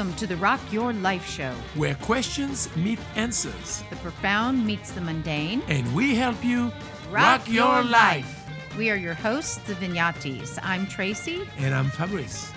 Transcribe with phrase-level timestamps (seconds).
[0.00, 1.52] Welcome to the Rock Your Life Show.
[1.74, 5.60] where questions meet answers, The profound meets the mundane.
[5.68, 6.72] and we help you
[7.10, 8.48] rock, your life.
[8.78, 10.58] We are your hosts, the Vignatis.
[10.62, 11.46] I'm Tracy.
[11.58, 12.50] And I'm Fabrice.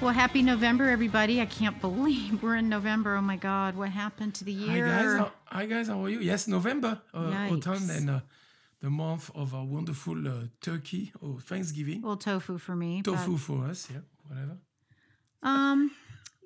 [0.00, 1.42] Well, happy November, everybody.
[1.42, 3.16] I can't believe we're in November.
[3.16, 4.86] Oh my God, what happened to the Hi year?
[4.86, 6.20] guys, how, hi guys, how are you?
[6.20, 8.20] Yes, November, uh, autumn, and uh,
[8.82, 12.02] the month of our wonderful uh, turkey or Thanksgiving.
[12.02, 13.00] Well, tofu for me.
[13.02, 14.58] Tofu for us, yeah, whatever.
[15.42, 15.92] Um,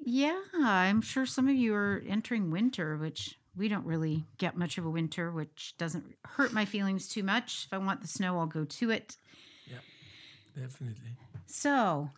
[0.04, 4.76] yeah, I'm sure some of you are entering winter, which we don't really get much
[4.78, 7.64] of a winter, which doesn't hurt my feelings too much.
[7.66, 9.16] If I want the snow, I'll go to it.
[9.66, 9.78] Yeah,
[10.54, 11.16] definitely.
[11.46, 12.10] So,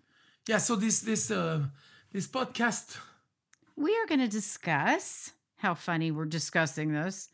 [0.49, 0.59] Yeah.
[0.59, 1.61] So this this uh,
[2.13, 2.99] this podcast.
[3.77, 7.29] we are going to discuss how funny we're discussing this.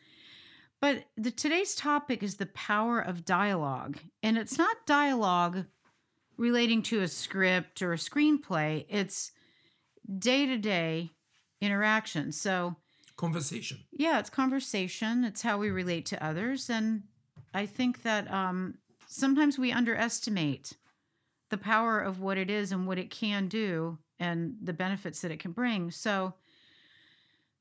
[0.85, 3.97] But the today's topic is the power of dialogue.
[4.23, 5.65] And it's not dialogue
[6.37, 9.33] relating to a script or a screenplay, it's
[10.19, 11.11] day-to-day
[11.63, 12.33] interaction.
[12.33, 12.77] So,
[13.17, 13.79] Conversation.
[13.93, 15.25] yeah, it's conversation.
[15.25, 16.69] It's how we relate to others.
[16.69, 17.05] And
[17.55, 18.75] I think that um,
[19.07, 20.75] sometimes we underestimate
[21.49, 25.31] the power of what it is and what it can do and the benefits that
[25.31, 25.91] it can bring.
[25.91, 26.35] So,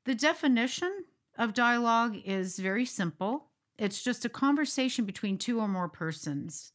[0.03, 1.05] the definition
[1.38, 6.73] of dialogue is very simple it's just a conversation between two or more persons,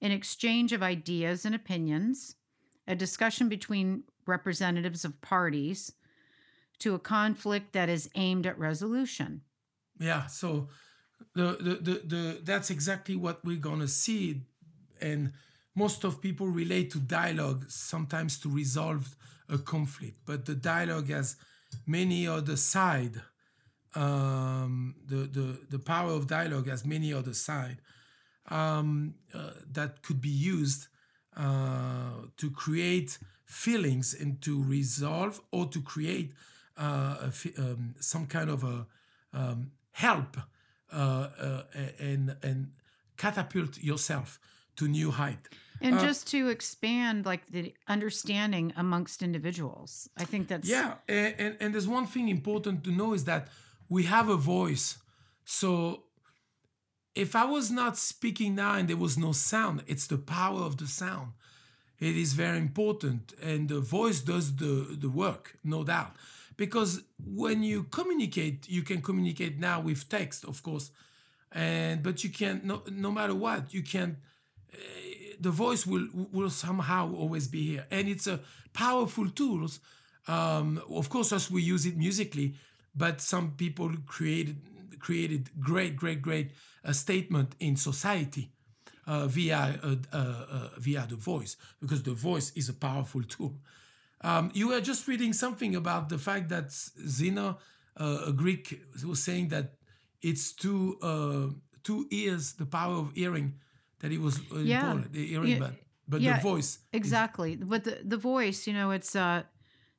[0.00, 2.34] an exchange of ideas and opinions,
[2.86, 5.92] a discussion between representatives of parties
[6.80, 9.42] to a conflict that is aimed at resolution.
[9.98, 10.26] Yeah.
[10.26, 10.68] So
[11.34, 14.42] the the the, the that's exactly what we're gonna see,
[15.00, 15.32] and
[15.76, 19.16] most of people relate to dialogue sometimes to resolve
[19.48, 21.36] a conflict, but the dialogue has
[21.86, 23.22] many other side.
[23.94, 27.78] Um, the the the power of dialogue has many other side
[28.50, 30.88] um, uh, that could be used
[31.36, 36.32] uh, to create feelings and to resolve or to create
[36.76, 38.86] uh, um, some kind of a
[39.34, 40.36] um, help
[40.92, 41.62] uh, uh,
[41.98, 42.72] and and
[43.16, 44.38] catapult yourself
[44.76, 45.48] to new height.
[45.80, 50.08] And just to expand like the understanding amongst individuals.
[50.16, 53.48] I think that's Yeah, and, and, and there's one thing important to know is that
[53.92, 54.98] we have a voice.
[55.44, 56.04] So
[57.14, 60.78] if I was not speaking now and there was no sound, it's the power of
[60.78, 61.32] the sound.
[62.00, 63.34] It is very important.
[63.42, 66.14] And the voice does the, the work, no doubt.
[66.56, 70.90] Because when you communicate, you can communicate now with text, of course.
[71.52, 74.16] And but you can't no, no matter what, you can
[75.42, 78.40] the voice will will somehow always be here and it's a
[78.72, 79.68] powerful tool
[80.28, 82.54] um, of course as we use it musically
[82.94, 84.56] but some people created
[85.00, 86.50] created great great great
[86.84, 88.50] uh, statement in society
[89.06, 93.54] uh, via uh, uh, uh, via the voice because the voice is a powerful tool
[94.24, 97.58] um, you were just reading something about the fact that Zeno,
[97.96, 99.74] uh, a Greek, was saying that
[100.20, 101.48] it's two uh,
[101.82, 103.54] two ears, the power of hearing,
[103.98, 104.82] that it was uh, Yeah.
[104.82, 105.12] important.
[105.12, 105.58] The hearing, Yeah.
[105.58, 105.74] but
[106.08, 106.78] but Yeah, the voice.
[106.92, 107.56] Exactly.
[107.56, 109.42] But the, the voice, you know, it's uh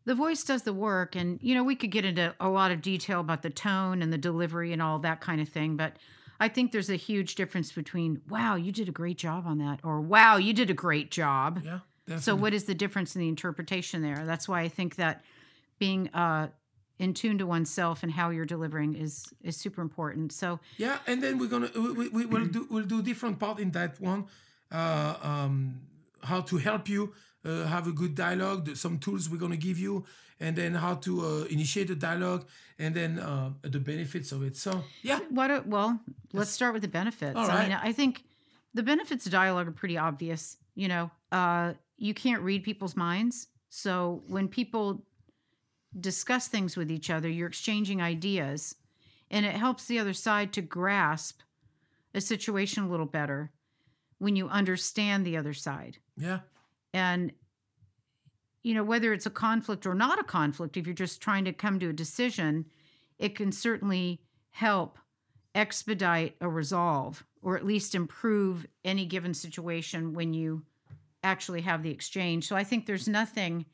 [0.06, 2.82] the voice does the work and you know, we could get into a lot of
[2.82, 5.98] detail about the tone and the delivery and all that kind of thing, but
[6.40, 9.80] I think there's a huge difference between wow, you did a great job on that
[9.84, 11.62] or wow, you did a great job.
[11.64, 11.80] Yeah.
[12.20, 14.26] So what is the difference in the interpretation there?
[14.26, 15.24] That's why I think that
[15.80, 16.50] being uh
[17.00, 20.32] in tune to oneself and how you're delivering is is super important.
[20.32, 23.60] So Yeah, and then we're gonna we, we, we will do we'll do different part
[23.60, 24.26] in that one.
[24.72, 25.82] Uh, um,
[26.24, 27.14] how to help you
[27.46, 30.06] uh, have a good dialogue, the- some tools we're gonna give you,
[30.40, 32.46] and then how to uh, initiate a dialogue,
[32.80, 34.56] and then uh, the benefits of it.
[34.58, 35.52] So yeah, What?
[35.52, 36.00] A, well,
[36.34, 37.36] let's start with the benefits.
[37.38, 37.78] All I mean.
[37.82, 38.24] I think
[38.74, 40.58] the benefits of dialogue are pretty obvious.
[40.76, 45.06] You know, uh, you can't read people's minds, so when people
[46.00, 48.76] discuss things with each other, you're exchanging ideas,
[49.30, 51.42] and it helps the other side to grasp
[52.16, 53.52] a situation a little better
[54.18, 55.98] when you understand the other side.
[56.18, 56.40] yeah,
[56.94, 57.32] And
[58.64, 61.54] you know, whether it's a conflict or not a conflict, if you're just trying to
[61.54, 62.66] come to a decision,
[63.20, 64.98] it can certainly help
[65.54, 70.64] expedite a resolve or at least improve any given situation when you
[71.24, 72.48] actually have the exchange.
[72.48, 73.66] So I think there's nothing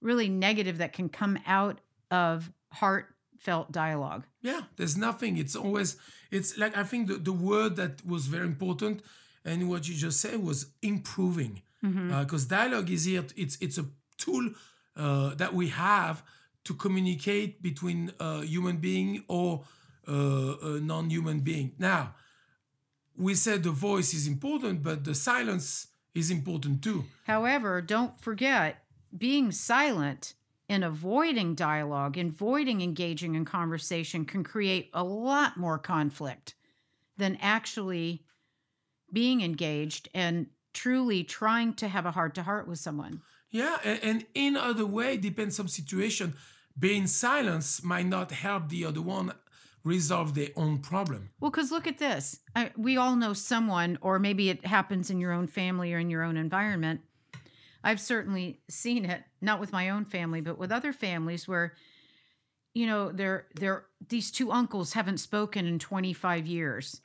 [0.00, 1.80] really negative that can come out
[2.10, 4.26] of heartfelt dialogue.
[4.42, 5.36] Yeah, there's nothing.
[5.36, 5.96] It's always
[6.30, 9.02] it's like I think the, the word that was very important
[9.44, 13.24] and what you just said was improving because dialogue is here.
[13.36, 13.86] It's it's a
[14.16, 14.50] tool
[14.96, 16.22] uh, that we have
[16.64, 19.64] to communicate between a human being or
[20.06, 21.72] uh, a non-human being.
[21.78, 22.14] Now,
[23.16, 27.04] we said the voice is important, but the silence is important too.
[27.26, 28.84] However, don't forget
[29.16, 30.34] being silent
[30.68, 36.54] and avoiding dialogue and avoiding engaging in conversation can create a lot more conflict
[37.16, 38.24] than actually
[39.12, 43.22] being engaged and truly trying to have a heart to heart with someone.
[43.50, 46.34] Yeah, and, and in other way, depends some situation.
[46.78, 49.32] Being silence might not help the other one
[49.84, 51.30] resolve their own problem.
[51.40, 52.40] Well, because look at this.
[52.54, 56.10] I, we all know someone, or maybe it happens in your own family or in
[56.10, 57.00] your own environment.
[57.82, 61.74] I've certainly seen it, not with my own family, but with other families where,
[62.74, 67.00] you know, they're, they're, these two uncles haven't spoken in 25 years.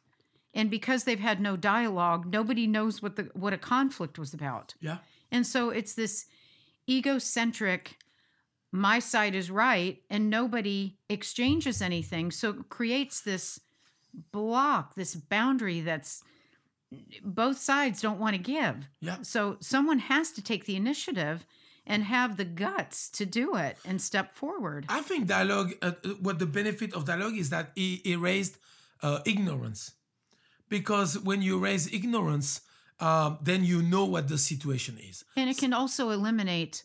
[0.53, 4.75] And because they've had no dialogue, nobody knows what the what a conflict was about.
[4.79, 4.97] Yeah.
[5.31, 6.25] And so it's this
[6.89, 7.97] egocentric
[8.71, 13.59] my side is right and nobody exchanges anything so it creates this
[14.31, 16.23] block this boundary that's
[17.23, 19.17] both sides don't want to give Yeah.
[19.21, 21.45] so someone has to take the initiative
[21.85, 26.09] and have the guts to do it and step forward I think dialogue, uh, uh,
[26.21, 28.57] what the benefit of dialogue is that it erased
[29.01, 29.91] uh, ignorance.
[30.77, 32.49] Because when you raise ignorance,
[32.99, 35.23] um, then you know what the situation is.
[35.39, 36.83] and it can also eliminate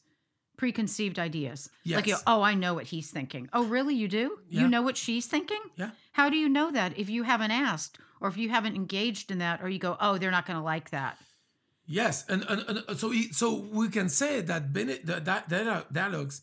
[0.57, 1.97] preconceived ideas Yes.
[1.99, 4.63] like oh i know what he's thinking oh really you do Yeah.
[4.63, 5.91] you know what she's thinking Yeah.
[6.19, 9.39] How do you know that if you haven't asked or if you haven't engaged in
[9.39, 11.15] that or you go, oh, they're not going to like that?
[11.87, 13.47] Yes, and, and, and so it- so
[13.81, 16.37] we can say that bene- the di- dialogue, dialogues,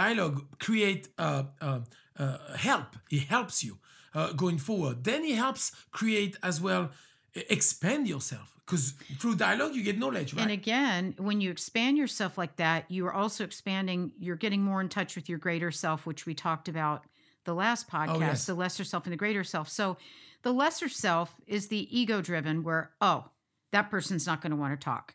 [0.00, 0.36] dialogue
[0.66, 1.80] create uh, uh,
[2.22, 2.38] uh,
[2.68, 2.88] help.
[3.16, 3.78] It helps you
[4.14, 5.04] uh, going forward.
[5.04, 6.90] Then it helps create as well,
[7.34, 10.42] expand yourself because through dialogue you get knowledge, right?
[10.42, 14.80] And again, when you expand yourself like that, you are also expanding, you're getting more
[14.80, 17.04] in touch with your greater self, which we talked about
[17.44, 18.46] the last podcast, yes.
[18.46, 19.68] the lesser self and the greater self.
[19.68, 19.98] So
[20.42, 23.28] the lesser self is the ego driven where, oh,
[23.72, 25.14] that person's not going to want to talk.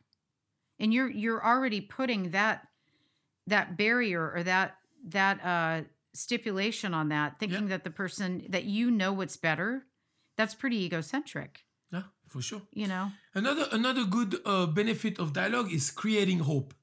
[0.80, 2.68] And you're you're already putting that
[3.48, 4.75] that barrier or that
[5.10, 5.81] that uh
[6.19, 9.86] stipulation on that, thinking that the person that you know what's better,
[10.38, 12.62] that's pretty egocentric, yeah, for sure.
[12.74, 13.12] you know?
[13.33, 16.74] Another another good uh, benefit of dialogue is creating hope,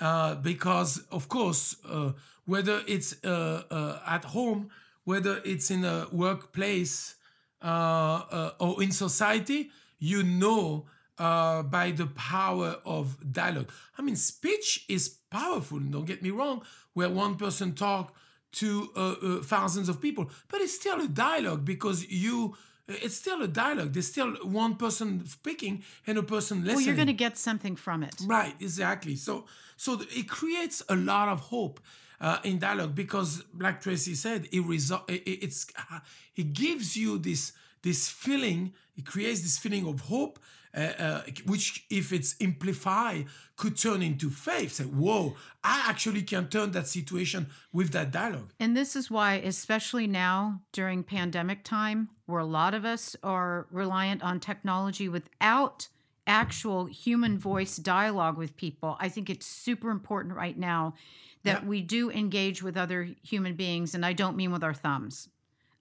[0.00, 2.12] uh, because of course, uh,
[2.44, 4.70] whether it's uh, uh, at home,
[5.04, 7.14] whether it's in a workplace
[7.62, 10.86] uh, uh, or in society, you know
[11.18, 13.70] uh, by the power of dialogue.
[13.98, 15.78] I mean, speech is powerful.
[15.78, 16.62] Don't get me wrong.
[16.94, 18.14] Where one person talk
[18.52, 22.56] to uh, uh, thousands of people, but it's still a dialogue because you.
[22.90, 23.92] It's still a dialogue.
[23.92, 26.74] There's still one person speaking and a person listening.
[26.76, 28.14] Well, you're going to get something from it.
[28.24, 29.14] Right, exactly.
[29.14, 29.44] So,
[29.76, 31.80] so it creates a lot of hope
[32.18, 35.98] uh, in dialogue because, like Tracy said, it result it, it- it's uh,
[36.34, 37.52] it gives you this
[37.82, 38.72] this feeling.
[38.96, 40.38] It creates this feeling of hope,
[40.78, 43.26] uh, uh, which, if it's amplified,
[43.56, 44.70] could turn into faith.
[44.74, 45.34] Say, "Whoa,
[45.64, 47.42] I actually can turn that situation
[47.72, 52.74] with that dialogue." And this is why, especially now during pandemic time, where a lot
[52.74, 55.88] of us are reliant on technology without
[56.26, 60.94] actual human voice dialogue with people, I think it's super important right now
[61.42, 61.68] that Yeah.
[61.68, 63.94] we do engage with other human beings.
[63.94, 65.28] And I don't mean with our thumbs,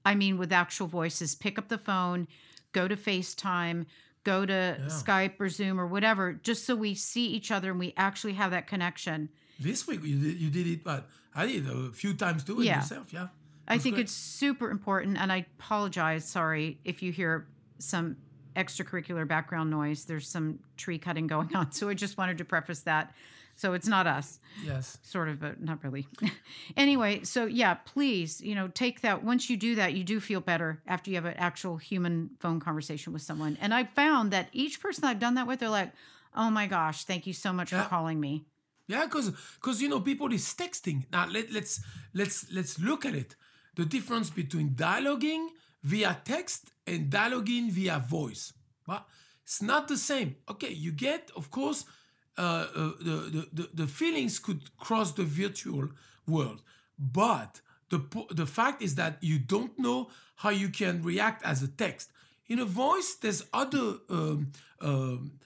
[0.05, 1.35] I mean with actual voices.
[1.35, 2.27] Pick up the phone,
[2.71, 3.85] go to FaceTime,
[4.27, 7.93] go to Skype or Zoom or whatever, just so we see each other and we
[7.95, 9.29] actually have that connection.
[9.57, 12.77] This week you did, you did it, but I did a few times too Yeah.
[12.81, 13.13] yourself.
[13.13, 13.29] Yeah,
[13.67, 14.03] I think great.
[14.03, 16.25] it's super important, and I apologize.
[16.27, 17.47] Sorry if you hear
[17.79, 18.17] some
[18.57, 20.05] extracurricular background noise.
[20.05, 23.13] There's some tree cutting going on, so I just wanted to preface that.
[23.55, 24.99] So it's not us, yes.
[25.01, 26.07] sort of, but not really.
[26.77, 29.23] anyway, so yeah, please, you know, take that.
[29.23, 32.59] Once you do that, you do feel better after you have an actual human phone
[32.59, 33.57] conversation with someone.
[33.59, 35.91] And I found that each person I've done that with, they're like,
[36.35, 37.81] "Oh my gosh, thank you so much Yeah.
[37.83, 38.45] for calling me."
[38.87, 41.05] Yeah, because because you know people is texting.
[41.11, 41.81] Now let, let's
[42.13, 43.35] let's let's look at it.
[43.75, 45.47] The difference between dialoguing
[45.91, 48.53] via text and dialoguing via voice.
[48.87, 49.05] Well,
[49.43, 50.35] it's not the same.
[50.49, 51.85] Okay, you get of course
[52.37, 55.89] uh, uh, the, the, the feelings could cross the virtual
[56.27, 56.61] world,
[56.97, 58.01] but the
[58.41, 62.11] the fact is that you don't know how you can react as a text.
[62.47, 64.51] In a voice, there's other um,
[64.81, 65.39] um,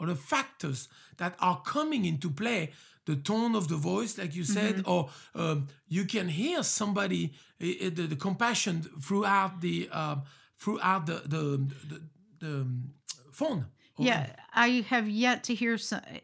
[0.00, 2.72] or the factors that are coming into play.
[3.06, 7.74] The tone of the voice, like you said, or um, you can hear somebody eh,
[7.80, 10.22] eh, the, the compassion throughout the um,
[10.56, 11.42] throughout the the,
[11.88, 12.00] the,
[12.38, 12.94] the um,
[13.32, 13.66] phone.
[13.96, 15.76] Or- Yeah, I have yet to hear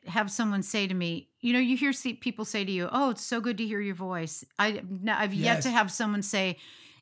[0.07, 3.11] have someone say to me, you know, you hear see, people say to you, "Oh,
[3.11, 6.57] it's so good to hear your voice." I I've yet to have someone say,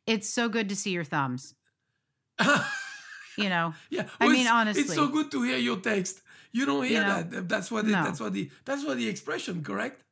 [0.07, 1.55] "It's so good to see your thumbs."
[3.37, 6.23] you know, Yeah, I mean, it's- it's so good to hear your text.
[6.52, 7.23] You don't hear know?
[7.23, 7.49] that.
[7.49, 7.85] That's what.
[7.87, 8.05] The, No.
[8.05, 8.50] That's what the.
[8.64, 9.62] That's what the expression.
[9.62, 10.02] Correct.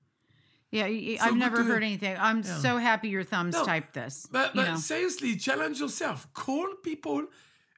[0.71, 2.17] Yeah, y- y- So I've never to- heard anything.
[2.19, 2.59] I'm Yeah.
[2.59, 4.27] so happy your thumbs No, typed this.
[4.31, 4.77] But, but know?
[4.77, 6.27] seriously, challenge yourself.
[6.35, 7.27] Call people.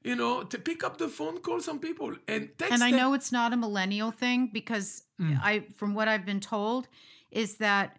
[0.05, 3.01] You know, to pick up the phone, call some people, and text and I them.
[3.01, 5.39] know it's not a millennial thing because Mm.
[5.43, 6.87] I, from what I've been told,
[7.31, 7.99] is that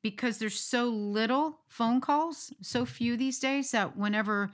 [0.00, 4.50] because there's so little phone calls, so few these days that whenever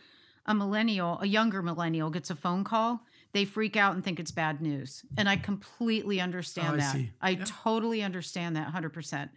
[0.46, 3.04] a millennial, a younger millennial, gets a phone call,
[3.36, 5.04] they freak out and think it's bad news.
[5.18, 6.92] And I completely understand Oh, I that.
[6.94, 7.10] see.
[7.20, 9.28] I totally understand that 100%.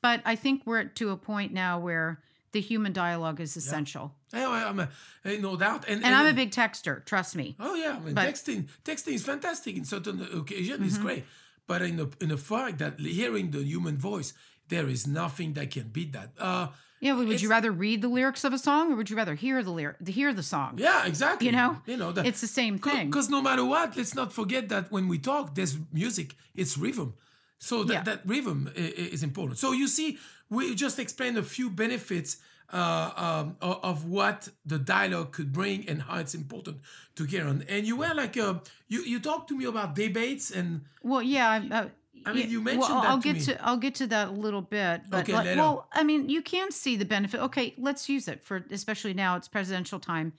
[0.00, 4.14] But I think we're to a point now where the human dialogue is essential.
[4.32, 4.88] Yeah, I- I'm a,
[5.24, 5.86] eh, no doubt.
[5.88, 7.56] And, And I'm a big texter, trust me.
[7.58, 10.86] Oh yeah, I mean, But- texting texting is fantastic in certain occasions.
[10.86, 11.02] It's Mhm.
[11.02, 11.24] great,
[11.66, 14.32] but in a in a fact that hearing the human voice,
[14.68, 16.30] there is nothing that can beat that.
[16.38, 16.68] Uh,
[17.00, 19.34] Yeah, would It's- you rather read the lyrics of a song or would you rather
[19.34, 20.78] hear the lyric, hear the song?
[20.78, 21.46] yeah, exactly.
[21.46, 22.24] You know, you know that.
[22.26, 23.10] It's the same thing.
[23.10, 27.14] Because no matter what, let's not forget that when we talk, there's music, it's rhythm.
[27.58, 28.02] So that, Yeah.
[28.04, 29.58] that rhythm i- i- is important.
[29.58, 32.36] So you see, we just explained a few benefits
[32.72, 36.78] uh, um, of what the dialogue could bring and how it's important
[37.14, 37.46] to hear.
[37.46, 38.54] And, and you were like, uh,
[38.88, 41.48] you, you talked to me about debates and Well, yeah.
[41.48, 41.88] I, uh,
[42.26, 43.42] I mean, you mentioned well, that I'll to get me.
[43.42, 45.02] to I'll get to that a little bit.
[45.08, 47.40] But Okay, like, well, I mean, you can see the benefit.
[47.40, 49.36] Okay, let's use it for especially now.
[49.36, 50.32] It's presidential time.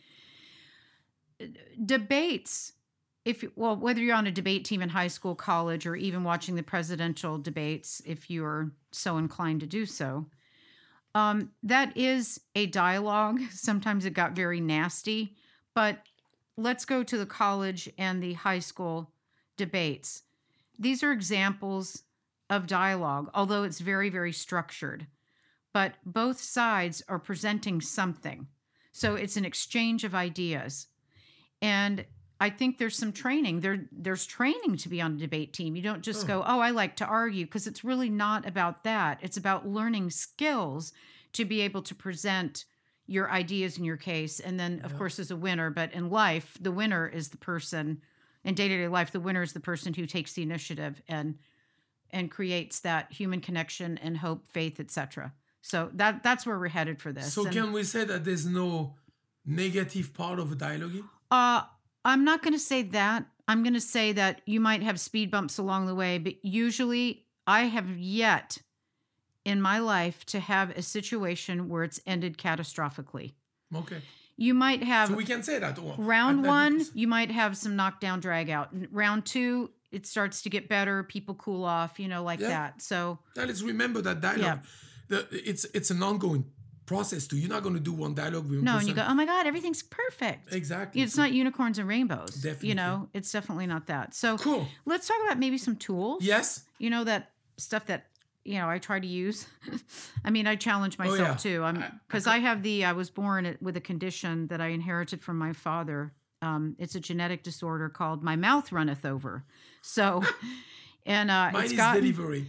[1.83, 2.73] Debates.
[3.23, 6.23] If you- well, whether you're on a debate team in high school, college, or even
[6.23, 10.27] watching the presidential debates, if you're so inclined to do so,
[11.13, 13.41] um, that is a dialogue.
[13.51, 15.35] Sometimes it got very nasty,
[15.73, 16.05] but
[16.55, 19.11] let's go to the college and the high school
[19.57, 20.23] debates.
[20.79, 22.03] These are examples
[22.49, 25.07] of dialogue, although it's very, very structured.
[25.73, 28.47] But both sides are presenting something.
[28.91, 30.87] So it's an exchange of ideas.
[31.61, 32.05] And
[32.39, 33.59] I think there's some training.
[33.61, 35.75] There, there's training to be on a debate team.
[35.75, 36.27] You don't just Oh.
[36.27, 39.19] go, oh, I like to argue, because it's really not about that.
[39.21, 40.93] It's about learning skills
[41.33, 42.65] to be able to present
[43.07, 44.39] your ideas in your case.
[44.39, 44.97] And then, of Yeah.
[44.97, 48.01] course, as a winner, but in life, the winner is the person
[48.47, 51.37] in day-to-day life the winner is the person who takes the initiative and
[52.09, 56.97] and creates that human connection and hope faith etc so that that's where we're headed
[57.01, 58.95] for this So And, can we say that there's no
[59.45, 61.03] negative part of a dialogue?
[61.31, 61.61] uh
[62.05, 65.29] i'm not going to say that i'm going to say that you might have speed
[65.31, 68.57] bumps along the way but usually i have yet
[69.43, 73.33] in my life to have a situation where it's ended catastrophically
[73.75, 74.01] Okay.
[74.37, 75.77] You might have So we can say that.
[75.79, 80.05] Oh, round at- at- one you might have some knockdown drag out round two it
[80.05, 82.49] starts to get better people cool off you know like Yeah.
[82.49, 84.61] that so Now let's remember that dialogue.
[85.09, 86.43] The, it's it's an ongoing
[86.85, 87.37] process too.
[87.37, 89.45] You're not going to do one dialogue with no and you go oh my god
[89.47, 91.01] everything's perfect exactly.
[91.01, 92.69] it's So- not unicorns and rainbows Definitely.
[92.69, 94.67] you know it's definitely not that so cool.
[94.85, 96.63] let's talk about maybe some tools Yes.
[96.79, 98.05] you know that stuff that
[98.47, 99.47] you know i try to use
[100.25, 101.35] i mean i challenge myself Oh, yeah.
[101.35, 101.63] too.
[101.63, 104.67] I'm I- I because I, have the i was born with a condition that i
[104.67, 106.13] inherited from my father.
[106.41, 109.43] Um, it's a genetic disorder called my mouth runneth over.
[109.81, 110.21] So
[111.05, 112.45] and uh, Mine it's gotten delivery.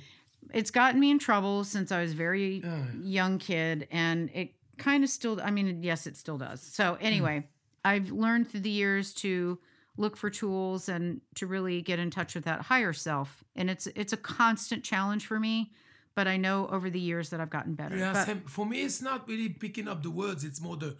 [0.52, 2.86] it's gotten me in trouble since i was a very Oh.
[3.02, 6.60] young kid and it kind of still i mean yes it still does.
[6.62, 7.46] So anyway
[7.84, 9.58] i've learned through the years to
[9.96, 13.42] look for tools and to really get in touch with that higher self.
[13.56, 15.72] And it's it's a constant challenge for me
[16.18, 18.40] but i know over the years that i've gotten better Yeah, But- same.
[18.56, 20.40] for me, it's not really picking up the words.
[20.48, 20.90] It's more the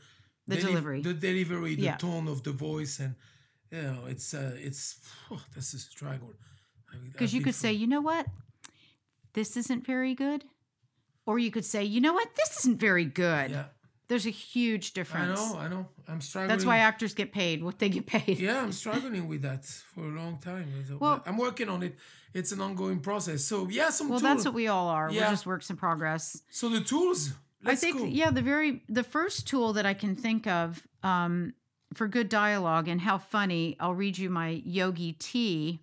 [0.51, 1.01] The deli- delivery.
[1.09, 1.97] the delivery, the Yeah.
[2.07, 3.13] tone of the voice, and
[3.75, 4.85] you know, it's uh, it's
[5.33, 6.33] oh, this is a struggle.
[7.13, 8.25] because you could say you know what
[9.37, 10.41] this isn't very good
[11.29, 13.67] or you could say you know what this isn't very good yeah,
[14.09, 15.41] there's a huge difference.
[15.41, 15.85] I know, I know.
[16.11, 16.49] I'm struggling.
[16.53, 20.05] that's why actors get paid what they get paid yeah, I'm struggling with that for
[20.13, 20.67] a long time.
[21.05, 21.95] Well- I'm working on it.
[22.35, 23.45] It's an ongoing process.
[23.45, 25.25] So yeah, some well that's what we all are Yeah.
[25.27, 27.33] we're just works in progress so the tools.
[27.65, 28.05] I think go.
[28.05, 31.55] yeah, the very the first tool that I can think of um,
[31.95, 33.77] for good dialogue and how funny.
[33.81, 35.81] I'll read you my Yogi tea.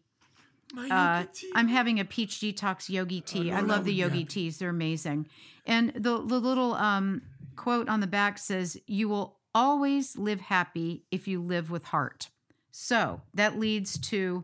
[0.74, 1.52] My Uh, yogi tea.
[1.56, 3.52] I'm having a peach detox Yogi tea.
[3.52, 4.25] I I love the Yogi happy.
[4.25, 5.28] teas; they're amazing.
[5.66, 7.22] And the the little um,
[7.56, 12.30] quote on the back says, "You will always live happy if you live with heart."
[12.72, 14.44] So that leads to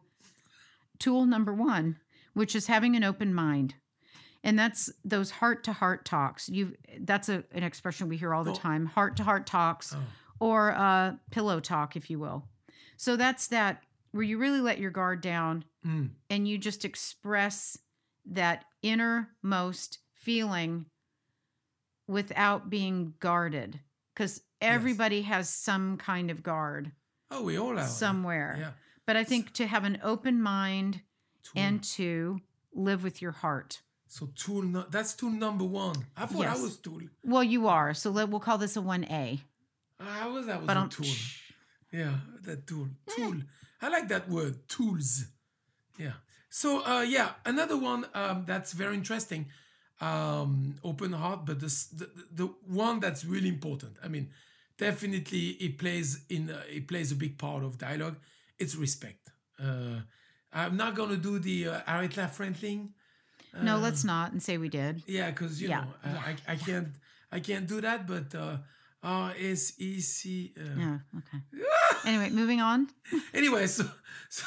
[1.02, 1.98] tool number one,
[2.34, 3.76] which is having an open mind.
[4.44, 6.48] And that's those heart to heart talks.
[6.50, 8.56] You that's a, an expression we hear all the Oh.
[8.56, 8.86] time.
[8.86, 10.00] Heart to heart talks Oh.
[10.40, 12.48] or uh, pillow talk, if you will.
[12.98, 16.12] So that's that where you really let your guard down Mm.
[16.30, 17.76] and you just express
[18.26, 20.86] that innermost feeling
[22.08, 23.80] without being guarded.
[24.14, 26.92] Because everybody has some kind of guard
[27.32, 28.58] Oh, we all have somewhere.
[28.60, 28.72] Yeah.
[29.12, 31.02] But I think to have an open mind
[31.54, 32.40] and to
[32.74, 33.82] live with your heart.
[34.08, 35.98] So tool no, that's tool number one.
[36.16, 36.58] I thought Yes.
[36.58, 37.02] I was tool.
[37.22, 37.94] Well, you are.
[37.94, 39.42] So let, we'll call this a 1A.
[40.00, 41.16] I was that was But a tool.
[41.92, 42.14] Yeah,
[42.44, 42.88] that tool.
[43.18, 43.36] Tool.
[43.82, 44.66] I like that word.
[44.70, 45.26] Tools.
[45.98, 46.14] Yeah.
[46.50, 49.48] So uh yeah, another one um that's very interesting.
[50.00, 53.98] Um open heart, but this, the the one that's really important.
[54.02, 54.30] I mean,
[54.78, 58.16] definitely it plays in uh, it plays a big part of dialogue.
[58.62, 59.24] It's respect.
[59.60, 60.00] Uh
[60.54, 62.94] I'm not gonna do the uh, Aretha Friend thing.
[63.62, 65.02] no, let's not and say we did.
[65.08, 66.94] Yeah, because you Yeah, know I, I I can't
[67.38, 68.00] I can't do that.
[68.14, 68.58] But uh,
[69.04, 70.54] R S E C.
[70.58, 70.98] uh, Yeah.
[71.20, 71.40] Okay.
[72.10, 72.88] anyway, moving on.
[73.34, 73.84] Anyway, so
[74.30, 74.46] so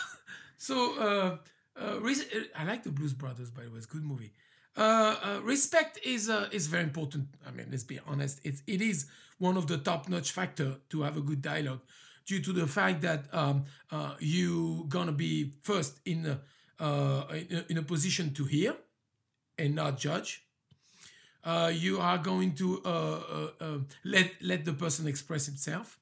[0.57, 1.37] so uh,
[1.83, 2.27] uh, res-
[2.61, 3.51] I like the Blues Brothers.
[3.51, 4.33] By the way, it's a good movie.
[4.77, 4.81] Uh,
[5.27, 7.27] uh, respect is uh, is very important.
[7.47, 8.41] I mean, let's be honest.
[8.45, 9.07] It's it is
[9.39, 11.81] one of the top notch factor to have a good dialogue,
[12.27, 17.25] due to the fact that um, uh, you gonna be first in a, uh,
[17.69, 18.75] in a, position to hear,
[19.59, 20.47] and not judge.
[21.45, 25.99] Uh, you are going to uh, uh, uh, let let the person express himself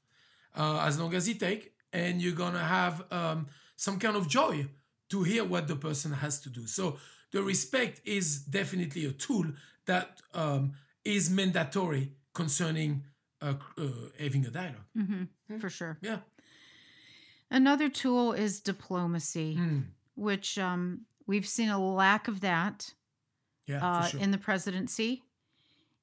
[0.57, 4.67] uh, as long as he take, and you're gonna have um, some kind of joy
[5.11, 6.67] to hear what the person has to do.
[6.67, 6.97] So
[7.33, 9.47] the respect is definitely a tool
[9.87, 10.73] that um,
[11.05, 13.05] is mandatory concerning
[13.41, 13.85] uh, uh,
[14.19, 14.87] having a dialogue.
[14.95, 15.25] hmm
[15.61, 15.99] For sure.
[16.03, 16.19] Yeah.
[17.51, 19.85] Another tool is diplomacy, Mm.
[20.15, 22.95] which um, we've seen a lack of that
[23.67, 24.21] Yeah, uh, sure.
[24.21, 25.23] in the presidency.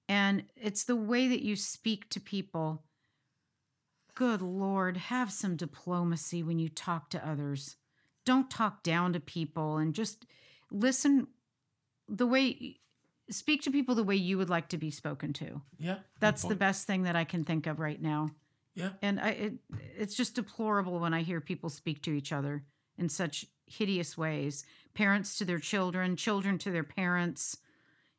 [0.07, 2.83] And it's the way that you speak to people.
[4.15, 7.77] Good Lord, have some diplomacy when you talk to others.
[8.25, 10.25] Don't talk down to people and just
[10.71, 11.27] listen
[12.07, 12.79] the way,
[13.29, 15.61] speak to people the way you would like to be spoken to.
[15.77, 15.99] yeah.
[16.19, 18.31] That's the best thing that I can think of right now.
[18.75, 18.91] Yeah.
[19.01, 19.53] And I, it,
[19.97, 22.63] it's just deplorable when I hear people speak to each other
[22.97, 24.63] in such hideous ways.
[24.93, 27.57] Parents to their children, children to their parents,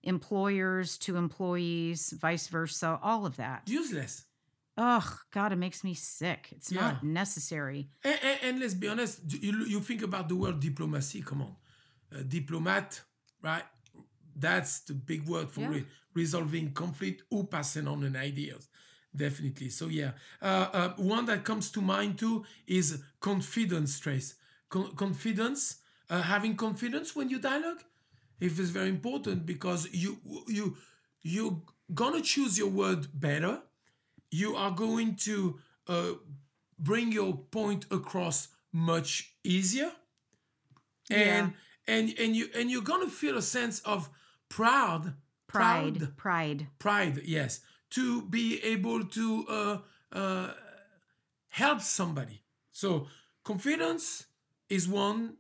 [0.03, 3.63] employers to employees, vice versa, all of that.
[3.67, 4.25] Useless.
[4.77, 6.49] Ugh, God, it makes me sick.
[6.53, 7.91] It's not necessary.
[8.03, 11.57] And, and, and let's be honest, you, you think about the word diplomacy, come on.
[12.15, 13.03] Uh, diplomat,
[13.43, 13.65] right?
[14.35, 15.69] That's the big word for Yeah.
[15.69, 18.69] re- resolving conflict or passing on an ideas.
[19.15, 19.71] Definitely.
[19.71, 20.13] So, yeah.
[20.41, 24.35] Uh, uh, one that comes to mind too is confidence, Trace.
[24.69, 25.77] Con- confidence,
[26.09, 27.83] uh, having confidence when you dialogue,
[28.39, 30.77] if it's very important because you you
[31.23, 31.61] you're
[31.93, 33.61] gonna choose your word better
[34.31, 36.13] you are going to uh,
[36.79, 39.91] bring your point across much easier
[41.11, 41.53] and
[41.87, 44.09] and and you and you're gonna feel a sense of
[44.49, 45.15] proud
[45.47, 46.67] Pride, proud, pride.
[46.79, 49.79] pride yes to be able to uh,
[50.13, 50.51] uh,
[51.49, 53.07] help somebody so
[53.45, 54.27] confidence
[54.69, 55.35] is one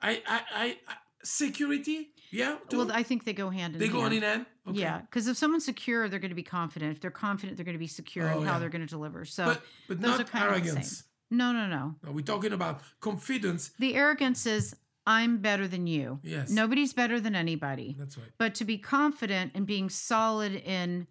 [0.00, 2.78] i i i, I security yeah too?
[2.78, 3.94] Well, I think they go hand in they hand.
[3.96, 4.80] go hand in hand okay.
[4.80, 6.92] Yeah, because if someone's secure, they're going to be confident.
[6.94, 8.58] If they're confident, they're going to be secure Oh, in how yeah.
[8.60, 9.24] they're going to deliver.
[9.24, 10.76] So but but those are kind of the same.
[10.76, 11.94] arrogance no, no, no.
[12.04, 14.74] no, we're talking about confidence The arrogance is
[15.06, 16.20] I'm better than you.
[16.22, 16.50] Yes.
[16.50, 17.96] Nobody's better than anybody.
[17.98, 21.06] that's right But to be confident and being solid in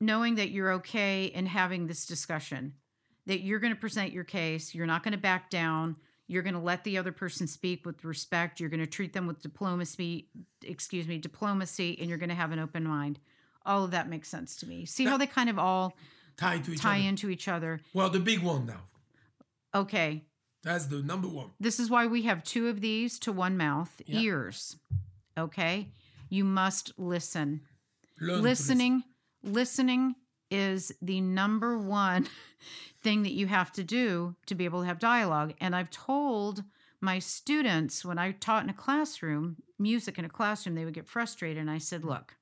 [0.00, 2.74] knowing that you're okay in having this discussion,
[3.26, 5.96] that you're going to present your case, you're not going to back down,
[6.28, 9.26] you're going to let the other person speak with respect, you're going to treat them
[9.26, 10.28] with diplomacy,
[10.62, 13.18] excuse me, diplomacy, and you're going to have an open mind.
[13.64, 14.84] All of that makes sense to me.
[14.86, 15.94] See how they kind of all
[16.36, 17.80] tie to each tie other into each other.
[17.94, 18.82] well the big one now
[19.74, 20.24] Okay,
[20.62, 24.00] that's the number one This is why we have two of these to one mouth
[24.06, 24.20] Yeah.
[24.20, 24.76] ears.
[25.38, 25.88] Okay?
[26.28, 27.60] You must listen.
[28.20, 29.04] Learn Listening
[29.42, 30.14] listening
[30.50, 32.26] is the number one
[33.02, 35.54] thing that you have to do to be able to have dialogue.
[35.60, 36.62] And I've told
[37.00, 41.08] my students when I taught in a classroom, music in a classroom, they would get
[41.08, 42.36] frustrated and I said, "Look,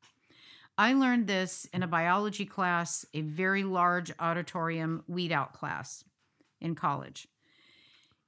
[0.77, 6.05] I learned this in a biology class, a very large auditorium weed out class
[6.61, 7.29] in college.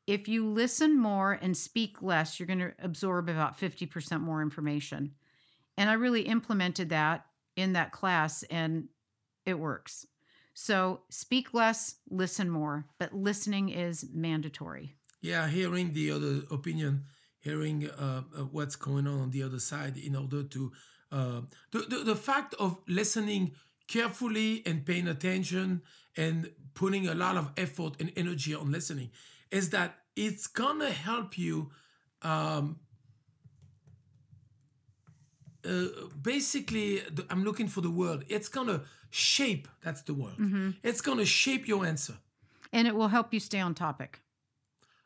[0.06, 5.14] If you listen more and speak less, you're going to absorb about 50% more information.
[5.76, 7.26] And I really implemented that
[7.56, 8.88] in that class and
[9.44, 10.06] it works.
[10.54, 14.94] So speak less, listen more, but listening is mandatory.
[15.22, 17.04] yeah hearing the other opinion
[17.40, 20.72] hearing uh, uh, what's going on on the other side in order to
[21.12, 21.40] uh,
[21.72, 23.52] the, the, the fact of listening
[23.88, 25.80] carefully and paying attention
[26.16, 29.10] and putting a lot of effort and energy on listening
[29.50, 31.70] is that it's gonna help you
[32.22, 32.64] um,
[35.66, 41.00] uh, basically the, i'm looking for the word it's gonna shape that's the word it's
[41.00, 42.14] gonna shape your answer
[42.72, 44.20] And it will help you stay on topic.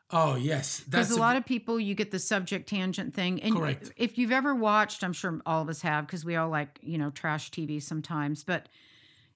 [0.09, 3.41] Oh yes, Because a lot of people, you get the subject tangent thing.
[3.41, 3.93] And Correct.
[3.95, 6.97] if you've ever watched, I'm sure all of us have, because we all like, you
[6.97, 8.43] know, trash TV sometimes.
[8.43, 8.67] But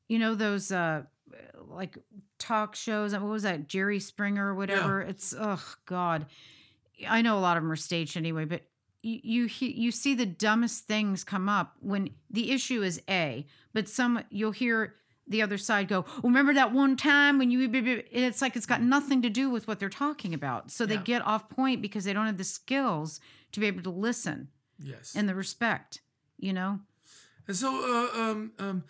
[0.09, 1.03] you know those uh
[1.69, 1.97] like
[2.39, 3.13] talk shows.
[3.13, 3.69] What was that?
[3.69, 5.01] Jerry Springer or whatever.
[5.01, 6.25] It's oh god.
[7.07, 8.63] I know a lot of them are staged anyway, but
[9.05, 13.87] you you you see the dumbest things come up when the issue is A, but
[13.87, 14.95] some you'll hear
[15.27, 17.59] the other side go, oh, "Remember that one time when you?"
[18.11, 21.01] It's like it's got nothing to do with what they're talking about, so they Yeah.
[21.13, 23.19] get off point because they don't have the skills
[23.51, 25.15] to be able to listen yes.
[25.15, 26.01] and the respect.
[26.37, 26.79] You know,
[27.47, 28.83] And so, uh, um, um,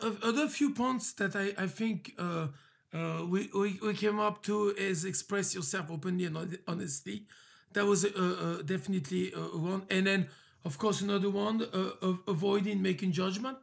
[0.00, 2.48] uh, other few points that I, I think uh,
[2.94, 7.26] uh, we, we, we came up to is express yourself openly and hon- honestly.
[7.74, 9.40] That was uh, uh, definitely uh,
[9.72, 9.82] one.
[9.90, 10.28] And then,
[10.64, 13.58] of course, another one, uh, of avoiding making judgment.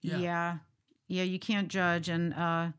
[0.00, 0.18] yeah.
[0.18, 0.58] Yeah.
[1.08, 2.72] yeah, You can't judge, and uh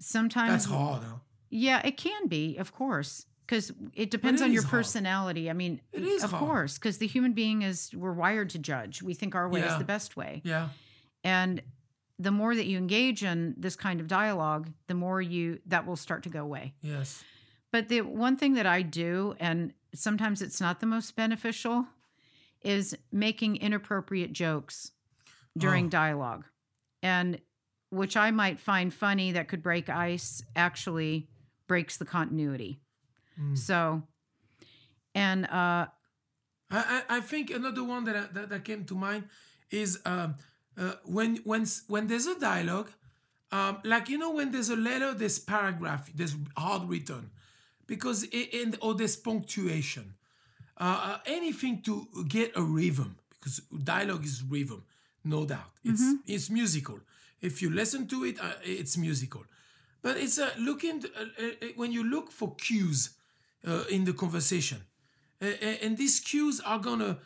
[0.00, 1.16] sometimes That's hard, huh?
[1.48, 4.80] Yeah, it can be, of course, because it depends on your is hard.
[4.82, 5.48] personality.
[5.48, 6.44] I mean, It is of hard.
[6.44, 9.02] course, because the human being is we're wired to judge.
[9.02, 10.68] We think our way is the best way, Yeah.
[11.24, 11.62] and
[12.18, 15.96] the more that you engage in this kind of dialogue, the more you that will
[15.96, 16.74] start to go away.
[16.82, 17.22] Yes.
[17.76, 21.84] But the one thing that I do, and sometimes it's not the most beneficial,
[22.62, 24.92] is making inappropriate jokes
[25.58, 25.90] during Oh.
[25.90, 26.46] dialogue.
[27.02, 27.38] And
[27.90, 31.28] which I might find funny that could break ice actually
[31.66, 32.80] breaks the continuity.
[33.38, 33.58] Mm.
[33.58, 34.02] So,
[35.14, 35.88] and uh,
[36.70, 39.24] I, I think another one that, I, that that came to mind
[39.70, 40.36] is um,
[40.78, 42.90] uh, when when when there's a dialogue,
[43.52, 47.32] um, like you know when there's a letter, there's paragraph, there's hard written,
[47.86, 50.14] because i- in or there's punctuation,
[50.78, 54.82] uh, uh, anything to get a rhythm because dialogue is rhythm,
[55.24, 55.72] no doubt.
[55.84, 57.00] It's it's musical.
[57.40, 59.44] If you listen to it, uh, it's musical.
[60.02, 63.10] But it's uh, looking uh, when you look for cues
[63.66, 64.82] uh, in the conversation,
[65.40, 67.18] and these cues are gonna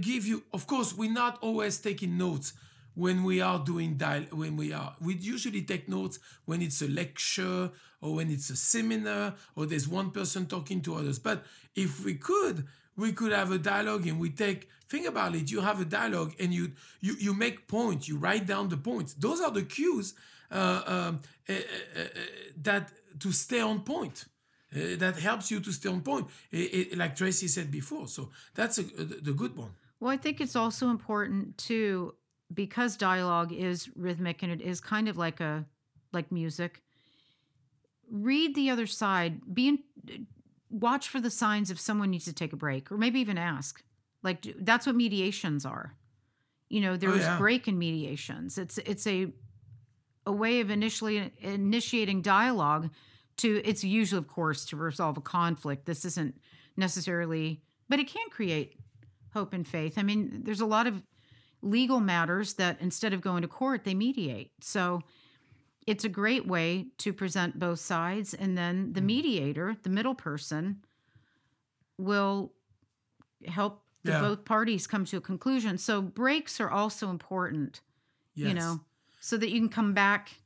[0.00, 0.42] give you.
[0.52, 2.52] Of course, we're not always taking notes
[2.94, 4.22] when we are doing dial.
[4.30, 8.56] When we are, we usually take notes when it's a lecture or when it's a
[8.56, 11.18] seminar or there's one person talking to others.
[11.18, 14.68] But if we could, we could have a dialogue and we take.
[14.88, 15.50] Think about it.
[15.50, 18.08] You have a dialogue and you you you make points.
[18.08, 19.14] You write down the points.
[19.14, 20.14] Those are the cues
[20.50, 22.04] uh, um, uh, uh,
[22.62, 24.26] that to stay on point.
[24.72, 28.08] That helps you to stay on point, I- I- like Tracy said before.
[28.08, 29.70] So that's a, the good one.
[30.00, 32.14] well, I think it's also important too
[32.54, 35.64] because dialogue is rhythmic and it is kind of like a
[36.12, 36.82] like music.
[38.10, 39.54] Read the other side.
[39.54, 39.78] Be in,
[40.70, 43.82] watch for the signs if someone needs to take a break, or maybe even ask.
[44.22, 45.94] Like that's what mediations are.
[46.68, 47.38] You know, there's oh, yeah.
[47.38, 48.58] break in mediations.
[48.58, 49.32] It's it's a
[50.26, 52.90] a way of initially initiating dialogue
[53.36, 56.36] to it's usually of course to resolve a conflict this isn't
[56.76, 58.78] necessarily but it can create
[59.32, 61.02] hope and faith i mean there's a lot of
[61.64, 65.00] legal matters that instead of going to court they mediate so
[65.86, 69.06] it's a great way to present both sides and then the mm.
[69.06, 70.78] mediator the middle person
[71.98, 72.52] will
[73.46, 74.20] help the Yeah.
[74.20, 77.80] both parties come to a conclusion so breaks are also important
[78.34, 78.48] Yes.
[78.48, 78.80] you know,
[79.20, 80.40] so that you can come back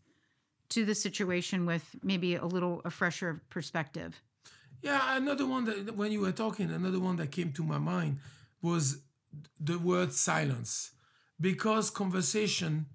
[0.70, 4.20] to the situation with maybe a little a fresher perspective.
[4.82, 8.18] Yeah, another one that when you were talking, another one that came to my mind
[8.62, 8.98] was
[9.58, 10.92] the word silence,
[11.40, 12.86] because conversation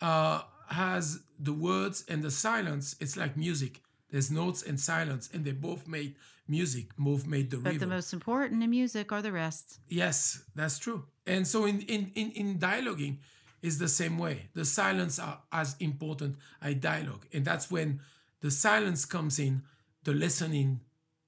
[0.00, 2.96] uh, has the words and the silence.
[3.00, 3.80] It's like music.
[4.10, 6.14] There's notes and silence, and they both made
[6.46, 6.86] music.
[6.96, 9.78] Both made the But the most important in music are the rest.
[9.88, 11.04] Yes, that's true.
[11.26, 13.18] And so in in in, in dialoguing
[13.62, 14.48] is the same way.
[14.54, 17.26] The silence are as important as dialogue.
[17.32, 18.00] And that's when
[18.40, 19.62] the silence comes in,
[20.04, 20.80] the listening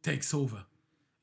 [0.03, 0.65] takes over.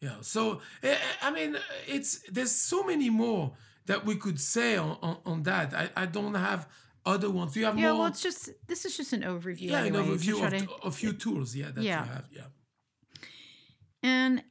[0.02, 0.18] Yeah.
[0.22, 3.54] So eh, eh, I mean it's there's so many more
[3.86, 5.74] that we could say on, on, on that.
[5.74, 6.68] I, I don't have
[7.06, 7.54] other ones.
[7.54, 8.00] Do you have Yeah, more?
[8.00, 9.70] well, it's just this is just an overview.
[9.72, 12.04] yeah, an anyway, to overview of to- a few tools, yeah, that Yeah.
[12.06, 12.28] you have.
[12.32, 12.42] Yeah.
[14.02, 14.44] and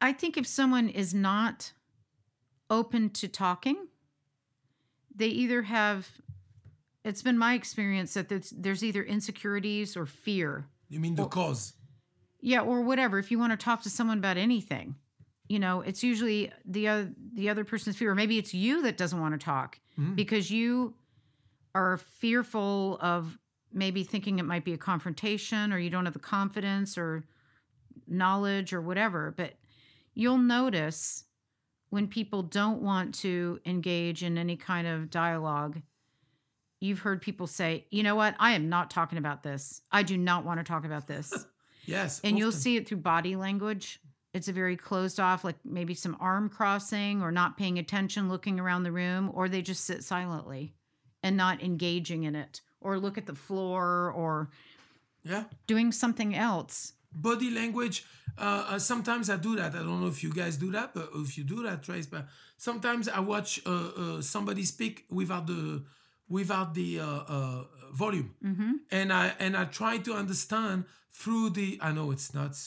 [0.00, 1.72] I think if someone is not
[2.70, 3.88] open to talking,
[5.14, 6.08] they either have.
[7.04, 11.74] It's been my experience that there's, there's either insecurities or fear You mean the cause?
[12.40, 13.20] Yeah, or whatever.
[13.20, 14.96] If you want to talk to someone about anything,
[15.48, 18.96] you know, it's usually the other the other person's fear, or maybe it's you that
[18.96, 20.14] doesn't want to talk mm-hmm.
[20.14, 20.94] because you
[21.74, 23.38] are fearful of
[23.72, 27.24] maybe thinking it might be a confrontation, or you don't have the confidence or
[28.08, 29.34] knowledge or whatever.
[29.36, 29.54] But
[30.14, 31.24] you'll notice
[31.90, 35.80] when people don't want to engage in any kind of dialogue,
[36.80, 38.34] you've heard people say, you know what?
[38.38, 39.82] I am not talking about this.
[39.92, 41.32] I do not want to talk about this.
[41.88, 42.20] Yes.
[42.24, 44.00] and you'll see it through body language.
[44.36, 48.60] It's a very closed off, like maybe some arm crossing or not paying attention, looking
[48.60, 50.74] around the room, or they just sit silently
[51.22, 54.50] and not engaging in it, or look at the floor or
[55.32, 55.44] Yeah.
[55.66, 56.92] doing something else.
[57.12, 58.04] body language
[58.36, 61.06] uh, uh, sometimes i do that i don't know if you guys do that but
[61.24, 62.22] if you do that trace but
[62.58, 63.70] sometimes i watch uh,
[64.02, 65.62] uh, somebody speak without the
[66.28, 67.64] without the uh, uh,
[68.02, 68.30] volume
[68.98, 70.84] and i and i try to understand
[71.20, 72.60] through the i know it's nuts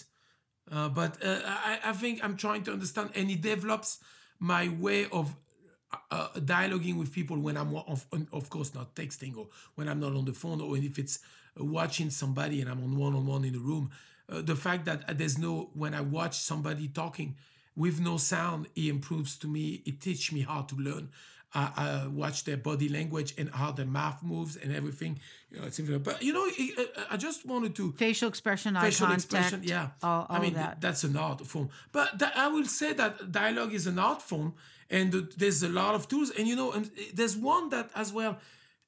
[0.72, 4.00] uh, but uh, I, I think i'm trying to understand and it develops
[4.40, 5.34] my way of
[6.12, 10.14] uh, dialoguing with people when I'm of, of course not texting or when I'm not
[10.14, 11.20] on the phone or if it's
[11.60, 13.90] uh, watching somebody and I'm on one on one in the room.
[14.32, 17.36] Uh, the fact that there's no when I watch somebody talking
[17.76, 19.82] with no sound, it improves to me.
[19.86, 21.10] It teaches me how to learn.
[21.54, 21.72] I,
[22.04, 25.20] I watch their body language and how their mouth moves and everything.
[25.52, 29.14] You know, it's but you know, uh, I just wanted to Facial expression, eye contact.
[29.14, 30.80] expression yeah all- i mean that.
[30.80, 34.54] that's an art form but th- i will say that dialogue is an art form
[34.92, 38.14] and th- there's a lot of tools and you know and there's one that as
[38.14, 38.38] well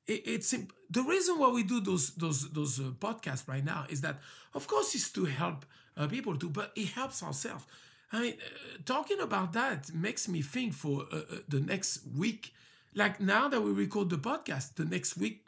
[0.06, 0.52] it, it's
[0.98, 4.20] the reason why we do those those those uh, podcasts right now is that
[4.54, 5.66] of course it's to help
[5.98, 7.66] uh, people too but it helps ourselves
[8.12, 12.54] i mean uh, talking about that makes me think for uh, uh, the next week
[12.94, 15.46] like now that we record the podcast the next week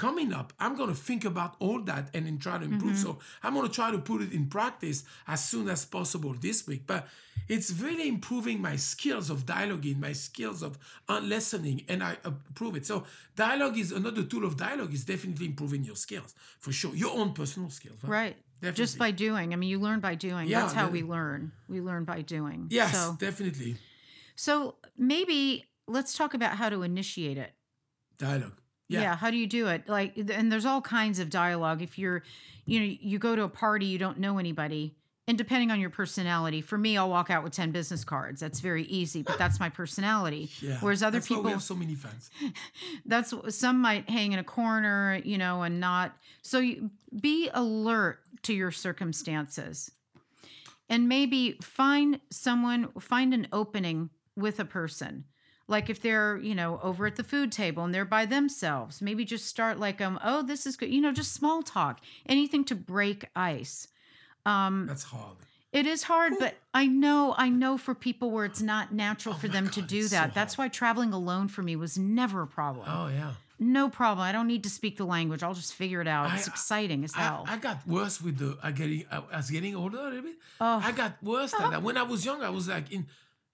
[0.00, 2.96] coming up, I'm going to think about all that and then try to improve.
[2.96, 6.66] So I'm going to try to put it in practice as soon as possible this
[6.66, 6.84] week.
[6.86, 7.06] But
[7.48, 10.78] it's really improving my skills of dialoguing, my skills of
[11.20, 12.86] listening, and I improve it.
[12.86, 13.04] So
[13.36, 17.34] dialogue is another tool of dialogue is definitely improving your skills for sure, your own
[17.34, 17.98] personal skills.
[18.00, 18.08] huh?
[18.10, 18.36] Right.
[18.72, 19.52] Just by doing.
[19.52, 20.48] I mean, you learn by doing.
[20.48, 21.52] Yeah, That's how the- we learn.
[21.68, 22.66] We learn by doing.
[22.70, 23.76] Yes, So, definitely
[24.36, 27.52] so maybe let's talk about how to initiate it.
[28.18, 28.60] dialogue.
[28.88, 29.00] Yeah.
[29.02, 29.16] Yeah.
[29.16, 29.88] How do you do it?
[29.88, 31.80] Like, and there's all kinds of dialogue.
[31.80, 32.22] If you're,
[32.66, 34.96] you know, you go to a party, you don't know anybody.
[35.30, 38.40] And depending on your personality, for me, I'll walk out with 10 business cards.
[38.40, 40.50] That's very easy, but that's my personality.
[40.60, 40.78] Yeah.
[40.80, 42.30] Whereas other That's why people, we have so many fans.
[43.06, 46.16] that's some might hang in a corner, you know, and not.
[46.42, 46.90] So you,
[47.20, 49.92] be alert to your circumstances
[50.88, 55.26] and maybe find someone, find an opening with a person.
[55.68, 59.24] Like if they're, you know, over at the food table and they're by themselves, maybe
[59.24, 62.74] just start like, um, oh, this is good, you know, just small talk, anything to
[62.74, 63.86] break ice.
[64.46, 65.36] Um, That's hard.
[65.72, 69.46] it is hard, but I know, I know for people where it's not natural for
[69.46, 70.34] Oh my them to do it's so that.
[70.34, 72.86] That's why traveling alone for me was never a problem.
[72.88, 73.32] Oh yeah.
[73.62, 74.26] No problem.
[74.26, 75.42] I don't need to speak the language.
[75.42, 76.32] I'll just figure it out.
[76.34, 77.44] It's I- exciting as hell.
[77.46, 80.36] I, got worse with the I getting I was getting older a little bit.
[80.60, 80.80] Oh.
[80.82, 81.82] I got worse than that.
[81.88, 83.06] When I was young, I was like in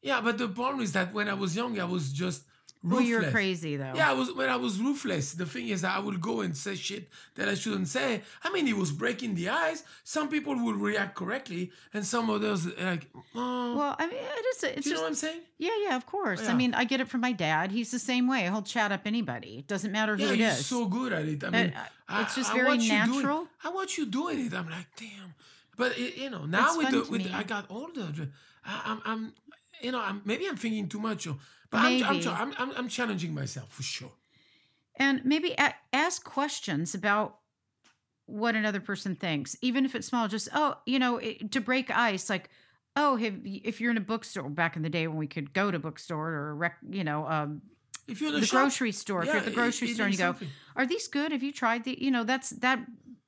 [0.03, 2.45] yeah, but the problem is that when I was young, I was just
[2.83, 3.09] well, ruthless.
[3.09, 3.93] you're crazy though.
[3.95, 5.33] Yeah, I was when I was ruthless.
[5.33, 8.23] The thing is, I will go and say shit that I shouldn't say.
[8.45, 9.83] I mean, it was breaking the ice.
[10.05, 14.63] Some people will react correctly, and some others like, oh, Well, I mean, it is.
[14.63, 15.03] It's do you know just.
[15.03, 15.41] what I'm saying?
[15.59, 16.49] yeah, yeah, of course.
[16.49, 17.73] I mean, I get it from my dad.
[17.73, 18.43] He's the same way.
[18.43, 19.59] He'll chat up anybody.
[19.61, 20.67] It doesn't matter who Yeah, it is.
[20.67, 21.43] so good at it.
[21.45, 23.49] I mean, uh, I- it's just I very watch you doing- natural.
[23.65, 24.55] I watch you doing it.
[24.55, 25.35] I'm like, damn.
[25.77, 27.31] But it, you know, now It's with the with me.
[27.35, 28.07] I got older.
[28.65, 29.33] I, I'm I'm
[29.83, 31.27] you know I'm maybe I'm thinking too much.
[31.71, 34.13] But I'm, I'm, I'm I'm I'm challenging myself for sure.
[34.97, 37.39] and maybe a- ask questions about
[38.27, 40.29] what another person thinks, even if it's small.
[40.29, 42.49] Just oh, you know, it, to break ice, like
[42.99, 45.71] oh, have, if you're in a bookstore back in the day when we could go
[45.71, 47.61] to bookstore or rec, you know, um,
[48.09, 49.21] If you're in the shop, grocery store.
[49.23, 50.49] if you're at the grocery it- it store and you go, something.
[50.77, 51.31] are these good?
[51.33, 52.03] Have you tried the?
[52.03, 52.81] You know, that's that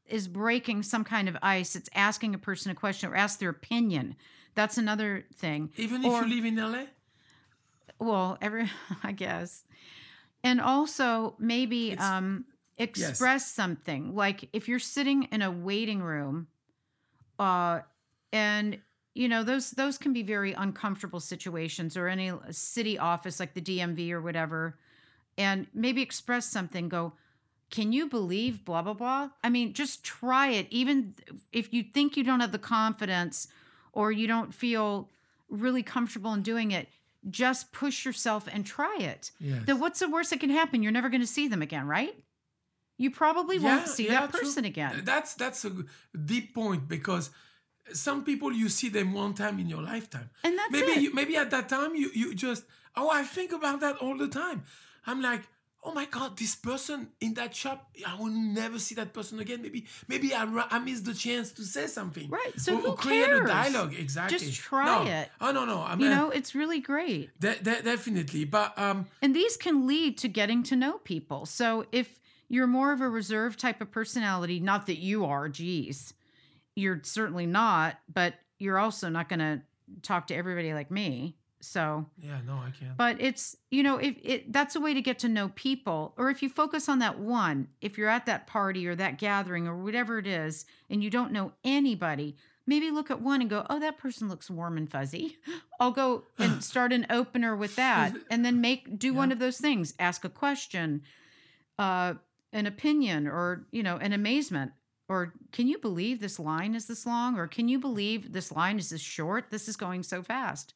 [0.06, 1.76] is breaking some kind of ice.
[1.76, 4.16] It's asking a person a question or ask their opinion.
[4.54, 5.70] That's another thing.
[5.76, 6.84] even if or- you live in LA.
[7.98, 8.70] Well, every
[9.02, 9.64] I guess,
[10.44, 12.44] and also maybe It's- um,
[12.76, 16.46] express something like if you're sitting in a waiting room,
[17.38, 17.80] uh,
[18.32, 18.78] and
[19.14, 23.60] you know those those can be very uncomfortable situations or any city office like the
[23.60, 24.78] DMV or whatever,
[25.36, 26.88] and maybe express something.
[26.88, 27.14] Go.
[27.70, 29.30] Can you believe blah blah blah?
[29.44, 30.68] I mean, just try it.
[30.70, 31.14] Even
[31.52, 33.48] if you think you don't have the confidence
[33.92, 35.10] or you don't feel
[35.50, 36.88] really comfortable in doing it,
[37.30, 39.30] just push yourself and try it.
[39.40, 39.62] Yes.
[39.66, 40.82] Then what's the worst that can happen?
[40.82, 42.14] You're never going to see them again, right?
[42.96, 44.40] You probably won't see yeah, that true.
[44.40, 45.02] person again.
[45.04, 45.72] That's that's a
[46.24, 47.30] deep point because
[47.92, 50.30] some people you see them one time in your lifetime.
[50.42, 51.02] And that's maybe it.
[51.02, 52.64] You, maybe at that time you you just
[52.96, 54.64] oh I think about that all the time.
[55.06, 55.42] I'm like
[55.88, 59.62] oh my god, this person in that shop, I will never see that person again.
[59.62, 62.28] Maybe maybe I, I missed the chance to say something.
[62.28, 63.44] Right, so or, who or create cares?
[63.44, 63.94] a dialogue.
[63.98, 64.38] Exactly.
[64.38, 65.10] Just try No.
[65.10, 65.30] it.
[65.40, 65.80] Oh no no.
[65.82, 67.30] I mean, You know, it's really great.
[67.40, 68.44] de- de- definitely.
[68.44, 71.46] But um, And these can lead to getting to know people.
[71.46, 76.14] So if you're more of a reserved type of personality, not that you are, geez,
[76.76, 79.62] you're certainly not, but you're also not going to
[80.02, 81.36] talk to everybody like me.
[81.60, 82.96] So, yeah, no, I can't.
[82.96, 86.14] but it's, you know, if it that's a way to get to know people.
[86.16, 89.66] Or if you focus on that one, if you're at that party or that gathering
[89.66, 93.66] or whatever it is, and you don't know anybody, maybe look at one and go,
[93.68, 95.36] oh, that person looks warm and fuzzy.
[95.80, 98.14] I'll go and start an opener with that.
[98.30, 99.94] And then make do one of those things.
[99.98, 101.02] Ask a question,
[101.78, 102.14] uh,
[102.52, 104.72] an opinion, or you know, an amazement.
[105.08, 107.38] Or can you believe this line is this long?
[107.38, 109.50] Or can you believe this line is this short?
[109.50, 110.74] This is going so fast.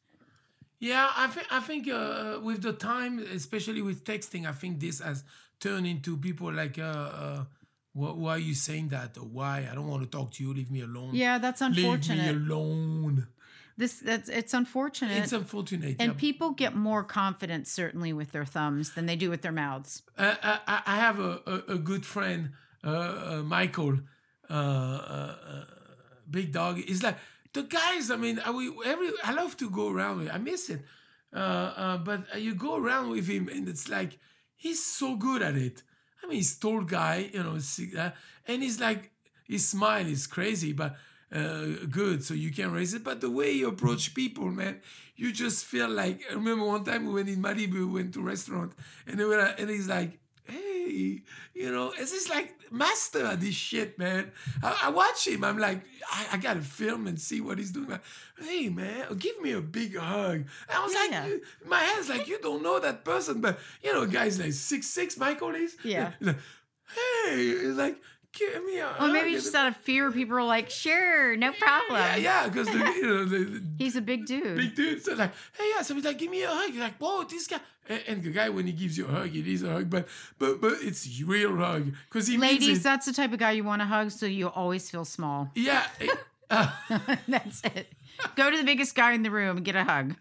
[0.82, 4.98] Yeah, I think I think uh, with the time, especially with texting, I think this
[4.98, 5.22] has
[5.60, 7.44] turned into people like, uh, uh,
[7.92, 9.16] wh- why are you saying that?
[9.16, 10.52] Or why I don't want to talk to you.
[10.52, 11.10] Leave me alone.
[11.14, 12.26] Yeah, that's unfortunate.
[12.26, 13.28] leave me alone.
[13.76, 15.18] This that's it's unfortunate.
[15.18, 15.98] It's unfortunate.
[16.00, 16.18] and yeah.
[16.18, 20.02] people get more confidence certainly with their thumbs than they do with their mouths.
[20.18, 22.50] Uh, I, I I have a, a, a good friend,
[22.82, 24.00] uh, uh, Michael,
[24.50, 25.64] uh, uh, uh,
[26.28, 26.78] big dog.
[26.78, 27.18] He's like
[27.54, 28.10] the guys.
[28.10, 30.30] I mean, I, we, every I love to go around with.
[30.30, 30.82] I miss it,
[31.34, 34.18] uh, uh, but you go around with him, and it's like
[34.56, 35.82] he's so good at it.
[36.22, 37.58] I mean, he's tall guy, you know,
[37.98, 38.10] uh,
[38.46, 39.10] and he's like
[39.46, 40.96] his smile is crazy, but.
[41.34, 43.02] Uh, good, so you can raise it.
[43.02, 44.82] But the way you approach people, man,
[45.16, 46.20] you just feel like.
[46.30, 48.74] I remember one time we went in Malibu, we went to restaurant,
[49.06, 50.18] and they were, and he's like,
[50.86, 51.22] "Hey,
[51.54, 54.32] you know," it's just like master at this shit, man.
[54.62, 55.44] I, I watch him.
[55.44, 57.88] I'm like, I, I gotta film and see what he's doing.
[57.90, 58.02] Like,
[58.40, 60.44] hey, man, give me a big hug.
[60.72, 61.22] I was Yeah.
[61.24, 64.86] like, my hands like you don't know that person, but you know, guys like six
[64.88, 65.16] six.
[65.16, 65.76] Michael is.
[65.84, 66.12] Yeah.
[66.20, 66.36] Like,
[67.26, 67.96] hey, it's like.
[68.32, 71.52] Give me a Or maybe And- just out of fear, people are like, "Sure, no
[71.52, 74.56] problem." yeah, yeah, because you know the, the He's a big dude.
[74.56, 75.04] big dude.
[75.04, 75.82] So like, hey, yeah.
[75.82, 76.70] So he's like, give me a hug.
[76.70, 77.60] He's like, whoa, this guy.
[77.88, 80.08] And, and the guy when he gives you a hug, it is a hug, but
[80.38, 83.64] but but it's real hug because he means Ladies, that's the type of guy you
[83.64, 85.50] want to hug, so you always feel small.
[85.54, 85.86] Yeah.
[86.50, 86.70] uh,
[87.28, 87.92] that's it.
[88.36, 90.14] Go to the biggest guy in the room and get a hug.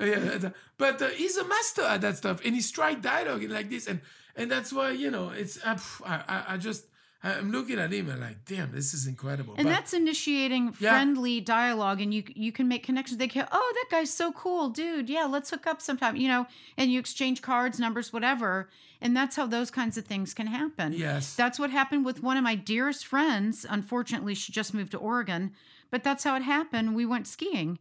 [0.00, 3.70] yeah, but uh, he's a master at that stuff, and he strike dialogue and like
[3.70, 4.00] this, and
[4.34, 6.84] and that's why you know it's uh, I I just
[7.22, 9.54] I'm looking at him and like, damn, this is incredible.
[9.56, 10.90] And But- that's initiating Yeah.
[10.90, 13.18] friendly dialogue, and you you can make connections.
[13.18, 15.08] They go, "Oh, that guy's so cool, dude.
[15.08, 19.34] Yeah, let's hook up sometime." You know, and you exchange cards, numbers, whatever, and that's
[19.36, 20.92] how those kinds of things can happen.
[20.92, 23.66] yes, That's what happened with one of my dearest friends.
[23.68, 25.52] Unfortunately, she just moved to Oregon,
[25.90, 26.94] but that's how it happened.
[26.94, 27.78] We went skiing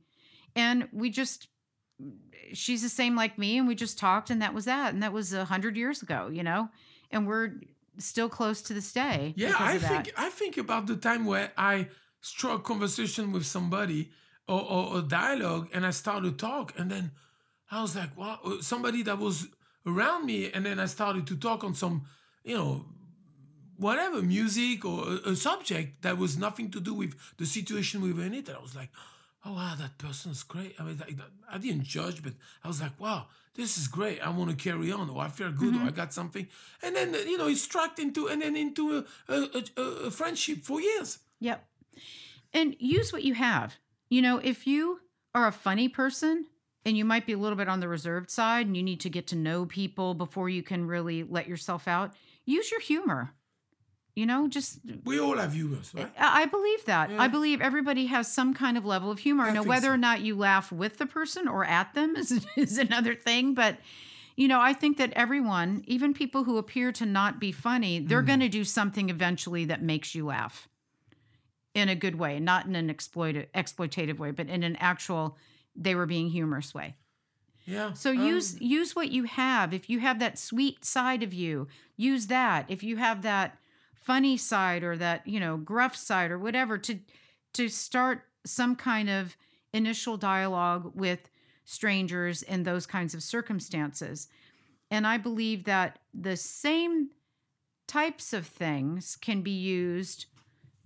[0.56, 1.48] and we just,
[2.54, 4.94] she's the same like me, and we just talked, and that was that.
[4.94, 6.70] And that was a hundred years ago, you know,
[7.12, 7.54] and we're
[7.98, 9.34] still close to this day.
[9.36, 11.90] Yeah, I think I think about the time where I
[12.22, 14.12] struck conversation with somebody
[14.48, 17.12] or, or a dialogue, and I started to talk, and then
[17.72, 19.48] I was like, wow, somebody that was
[19.86, 22.06] around me, and then I started to talk on some,
[22.44, 22.86] you know,
[23.78, 28.14] whatever music or a, a subject that was nothing to do with the situation we
[28.14, 28.90] were in it, and I was like.
[29.48, 30.74] Oh wow, that person's great.
[30.80, 34.20] I mean, I, I didn't judge, but I was like, "Wow, this is great.
[34.22, 35.96] I want to carry on, or I feel good, or I mm-hmm.
[35.96, 36.48] got something."
[36.84, 40.64] And then you know, it's struck into and then into a, a, a, a friendship
[40.64, 41.20] for years.
[41.40, 41.66] Yep.
[42.54, 43.76] And use what you have.
[44.10, 45.00] You know, if you
[45.34, 46.46] are a funny person
[46.86, 49.10] and you might be a little bit on the reserved side and you need to
[49.10, 52.14] get to know people before you can really let yourself out,
[52.46, 53.34] use your humor.
[54.16, 56.10] You know, just We all have humors, right?
[56.18, 57.10] I I believe that.
[57.12, 57.22] Yeah.
[57.22, 59.44] I believe everybody has some kind of level of humor.
[59.44, 59.94] I now, whether so.
[59.94, 63.54] or not you laugh with the person or at them is, is another thing.
[63.54, 63.78] But,
[64.38, 68.24] you know, I think that everyone, even people who appear to not be funny, they're
[68.24, 68.28] Mm.
[68.28, 70.70] going to do something eventually that makes you laugh
[71.74, 75.38] in a good way, not in an exploitive, exploitative way, but in an actual,
[75.76, 76.96] they were being humorous way.
[77.66, 77.92] Yeah.
[77.92, 79.74] So um, use use what you have.
[79.74, 82.66] If you have that sweet side of you, use that.
[82.70, 83.58] If you have that
[84.06, 87.00] funny side or that, you know, gruff side or whatever to
[87.54, 89.36] to start some kind of
[89.74, 91.30] initial dialogue with
[91.64, 94.28] strangers in those kinds of circumstances.
[94.92, 97.10] And I believe that the same
[97.88, 100.26] types of things can be used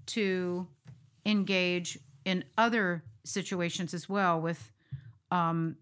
[0.07, 0.67] to
[1.25, 4.71] engage in other situations as well with
[5.31, 5.75] um,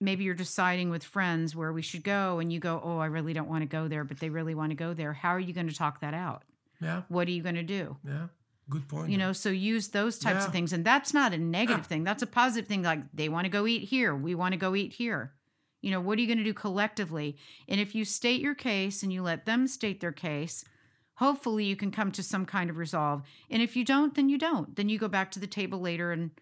[0.00, 3.32] maybe you're deciding with friends where we should go and you go oh i really
[3.32, 5.52] don't want to go there but they really want to go there how are you
[5.52, 6.42] going to talk that out
[6.80, 7.02] Yeah.
[7.08, 8.28] what are you going to do Yeah.
[8.68, 9.10] Good point.
[9.10, 10.46] you know so use those types Yeah.
[10.46, 11.88] of things and that's not a negative Yeah.
[11.92, 14.58] thing that's a positive thing like they want to go eat here we want to
[14.58, 15.32] go eat here
[15.82, 17.36] You know, what are you going to do collectively?
[17.66, 20.62] And if you state your case and you let them state their case,
[21.14, 23.22] hopefully you can come to some kind of resolve.
[23.50, 24.76] And if you don't, then you don't.
[24.76, 26.32] Then you go back to the table later and,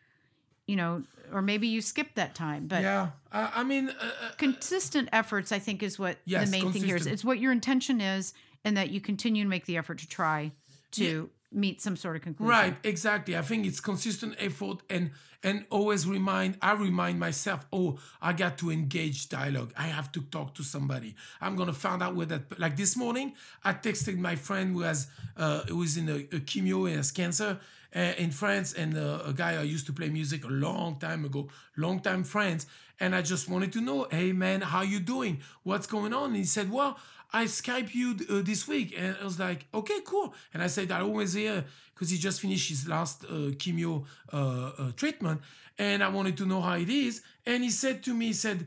[0.66, 2.66] you know, or maybe you skip that time.
[2.66, 3.92] But yeah, I, I mean, uh,
[4.24, 7.06] uh, consistent efforts, I think, is what Yes, the main thing here is.
[7.06, 8.34] It's what your intention is
[8.68, 10.52] and that you continue to make the effort to try
[10.90, 12.50] to meet some sort of conclusion.
[12.50, 13.34] Right, exactly.
[13.34, 15.10] I think it's consistent effort and
[15.42, 19.72] and always remind I remind myself, oh, I got to engage dialogue.
[19.76, 21.14] I have to talk to somebody.
[21.40, 23.32] I'm gonna find out where that like this morning,
[23.64, 25.06] I texted my friend who has
[25.36, 27.58] uh who is in a, a chemio and has cancer
[27.96, 31.24] uh, in France and uh, a guy I used to play music a long time
[31.24, 32.66] ago, long time friends,
[33.00, 35.40] and I just wanted to know, hey man, how you doing?
[35.62, 36.26] What's going on?
[36.30, 36.98] And he said, well,
[37.32, 38.94] I Skype you uh, this week.
[38.96, 40.34] And I was like, okay, cool.
[40.54, 41.64] And I said, I always here
[41.94, 45.40] because he just finished his last uh, chemio uh, uh, treatment.
[45.78, 47.22] And I wanted to know how it is.
[47.44, 48.66] And he said to me, he said,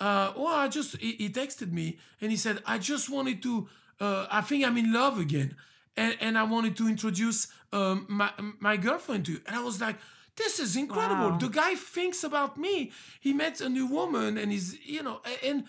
[0.00, 3.68] uh, well, I just, he, he texted me and he said, I just wanted to,
[4.00, 5.56] uh, I think I'm in love again.
[5.96, 9.40] And, and I wanted to introduce um, my, my girlfriend to you.
[9.46, 9.96] And I was like,
[10.36, 11.30] this is incredible.
[11.30, 11.38] Wow.
[11.38, 12.90] The guy thinks about me.
[13.20, 15.64] He met a new woman and he's, you know, and,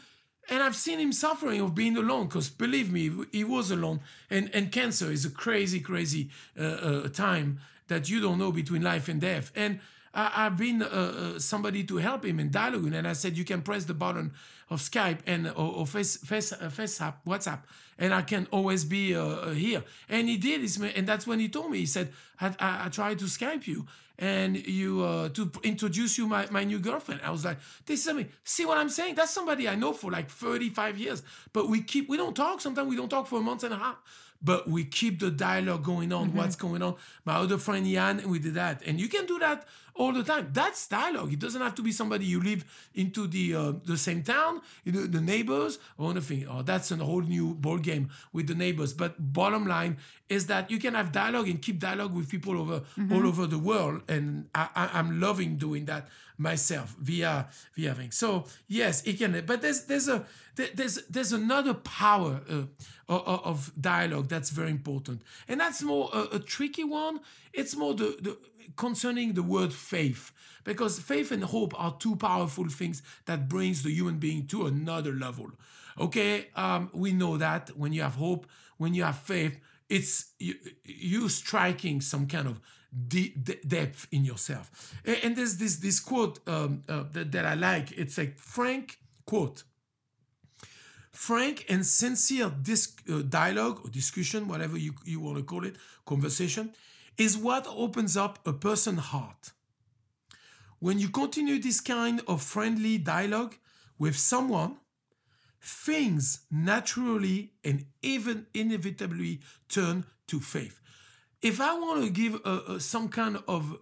[0.50, 4.02] and I've seen him suffering of being alone because believe me, he was alone.
[4.30, 6.30] And, and cancer is a crazy, crazy
[6.60, 9.52] uh, uh, time that you don't know between life and death.
[9.56, 9.80] And
[10.14, 13.46] I, I've been uh, uh, somebody to help him in dialogue, and I said you
[13.46, 14.34] can press the button
[14.74, 17.62] of Skype and or, Face Face uh, FaceApp WhatsApp,
[17.98, 19.84] and I can always be uh, uh, here.
[20.10, 20.62] And he did,
[20.98, 21.80] and that's when he told me.
[21.80, 22.12] He said
[22.42, 23.86] I, I, I tried to Skype you
[24.20, 27.22] and you uh, to introduce you my, my new girlfriend.
[27.24, 28.30] I was like, this is something.
[28.44, 29.16] See what I'm saying?
[29.16, 32.62] That's somebody I know for like 35 years, but we keep we don't talk.
[32.62, 33.98] Sometimes we don't talk for a month and a half
[34.44, 36.96] but we keep the dialogue going on what's going on.
[37.26, 38.82] My other friend Jan we did that.
[38.86, 39.66] And you can do that
[39.96, 40.50] all the time.
[40.52, 41.32] That's dialogue.
[41.32, 44.92] It doesn't have to be somebody you live into the uh, the same town you
[44.92, 48.94] know, the neighbors or anything oh that's a whole new ball game with the neighbors.
[48.94, 49.98] But bottom line
[50.30, 52.82] is that you can have dialogue and keep dialogue with people over
[53.12, 54.02] all over the world.
[54.08, 56.08] And I, I, i'm loving doing that
[56.44, 60.26] myself via via things so yes it can but there's there's a
[60.56, 62.66] there's there's another power uh,
[63.10, 65.22] of dialogue that's very important.
[65.48, 67.20] And that's more a, a tricky one.
[67.52, 68.38] It's more the, the
[68.76, 70.32] concerning the word faith.
[70.64, 75.12] Because faith and hope are two powerful things that brings the human being to another
[75.12, 75.52] level.
[76.00, 80.56] Okay um, we know that when you have hope when you have faith it's you,
[80.84, 82.60] you striking some kind of
[83.08, 87.46] de- de- depth in yourself and, and there's this this quote um, uh, that, that
[87.46, 89.64] i like it's like frank quote
[91.14, 95.76] frank and sincere dis- uh, dialogue or discussion, whatever you, you want to call it,
[96.06, 96.72] conversation,
[97.18, 99.52] is what opens up a person's heart.
[100.80, 103.56] When you continue this kind of friendly dialogue
[103.98, 104.78] with someone,
[105.62, 109.40] things naturally and even inevitably
[109.70, 110.82] turn to faith.
[111.44, 112.40] If I want to give
[112.82, 113.78] some kind of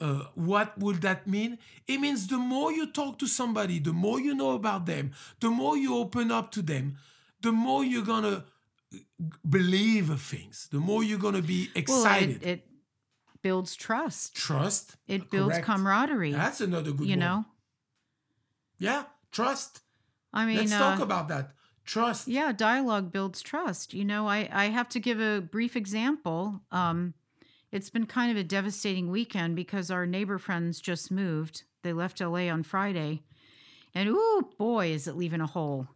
[0.00, 1.58] uh, what would that mean?
[1.86, 5.50] It means the more you talk to somebody, the more you know about them, the
[5.50, 6.96] more you open up to them,
[7.40, 8.44] the more you're gonna
[9.48, 12.42] believe things, the more you're gonna be Well, excited.
[12.42, 12.68] it, it
[13.42, 14.34] builds trust.
[14.34, 14.96] trust.
[15.06, 15.66] It builds correct.
[15.66, 16.32] camaraderie.
[16.32, 17.20] That's another good you word.
[17.20, 17.44] know,
[18.78, 19.80] Yeah, trust.
[20.32, 21.52] I mean, Let's uh, talk about that.
[21.84, 22.28] Trust.
[22.28, 23.92] yeah, dialogue builds trust.
[23.94, 26.60] You know, I I have to give a brief example.
[26.72, 27.14] Um,
[27.72, 31.64] it's been kind of a devastating weekend because our neighbor friends just moved.
[31.82, 33.22] They left LA on Friday,
[33.94, 35.88] and ooh boy, is it leaving a hole,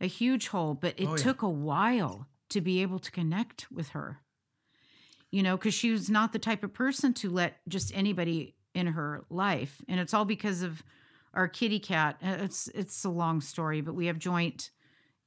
[0.00, 0.74] a huge hole.
[0.74, 1.16] But it Oh, yeah.
[1.16, 4.20] took a while to be able to connect with her.
[5.30, 8.86] You know, because she was not the type of person to let just anybody in
[8.88, 10.82] her life, and it's all because of
[11.34, 12.16] our kitty cat.
[12.24, 14.70] Uh, It's it's a long story, but we have joint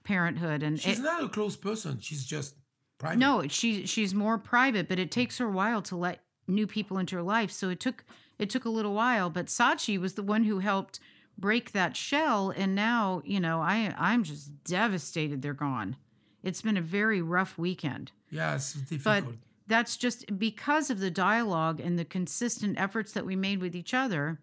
[0.04, 2.00] parenthood, and She's it- not a close person.
[2.00, 2.56] She's just
[2.98, 3.20] private.
[3.20, 6.98] no, she she's more private, but it takes her a while to let new people
[6.98, 7.52] into her life.
[7.52, 8.04] So it took
[8.40, 11.00] it took a little while, but Sachi was the one who helped
[11.38, 15.96] break that shell and now, you know, I I'm just devastated they're gone.
[16.44, 18.12] It's been a very rough weekend.
[18.30, 19.24] Yeah, it's But
[19.68, 23.94] that's just because of the dialogue and the consistent efforts that we made with each
[23.94, 24.40] other.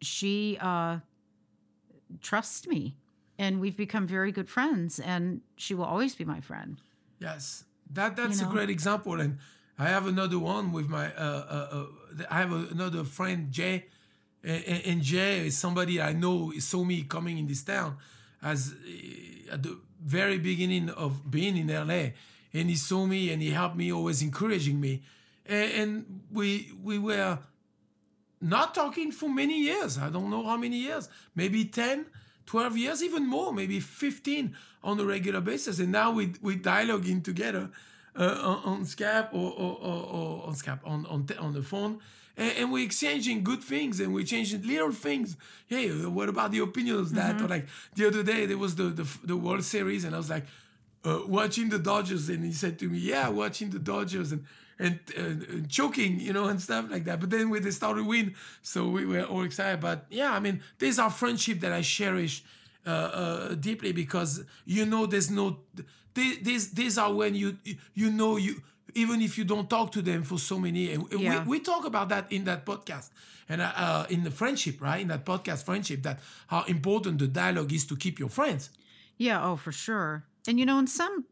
[0.00, 0.98] She uh
[2.20, 2.96] trusts me
[3.38, 6.80] and we've become very good friends and she will always be my friend.
[7.18, 9.38] Yes, that that's You a great example, and
[9.78, 11.12] I have another one with my.
[11.14, 13.86] Uh, uh, uh, I have a, another friend, Jay,
[14.42, 17.96] and, Jay is somebody I know saw me coming in this town
[18.42, 22.10] as uh, at the very beginning of being in LA,
[22.52, 25.02] and he saw me and he helped me, always encouraging me,
[25.46, 27.38] and, and we we were
[28.40, 29.98] not talking for many years.
[29.98, 32.06] I don't know how many years, maybe 10,
[32.46, 35.78] 12 years, even more, maybe 15 on a regular basis.
[35.78, 37.70] And now we, we dialoguing together
[38.16, 42.00] uh, on, on Skype or, or, or, or on Skype, on, on, on the phone.
[42.36, 45.36] And, and we're exchanging good things and we're changing little things.
[45.66, 47.40] Hey, what about the opinion of that?
[47.40, 50.30] Or like the other day, there was the, the, the World Series, and I was
[50.30, 50.44] like,
[51.04, 54.46] uh, watching the Dodgers, and he said to me, "Yeah, watching the Dodgers and
[54.78, 55.22] and, uh,
[55.54, 58.88] and choking, you know, and stuff like that." But then when they started win, so
[58.88, 59.80] we were all excited.
[59.80, 62.42] But yeah, I mean, these are friendship that I cherish
[62.86, 65.58] uh, uh, deeply because you know, there's no
[66.14, 67.56] these these these are when you
[67.94, 68.62] you know you
[68.96, 71.42] even if you don't talk to them for so many and Yeah.
[71.42, 73.10] we, we talk about that in that podcast
[73.48, 77.26] and uh, uh, in the friendship right in that podcast friendship that how important the
[77.26, 78.70] dialogue is to keep your friends
[79.16, 80.22] Yeah, oh, for sure.
[80.46, 81.24] And you know, in some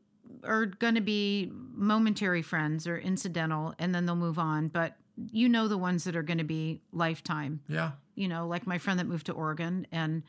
[0.45, 4.97] are going to be momentary friends or incidental and then they'll move on, but
[5.31, 7.61] you know the ones that are going to be lifetime.
[7.69, 10.23] yeah You know, like my friend that moved to Oregon and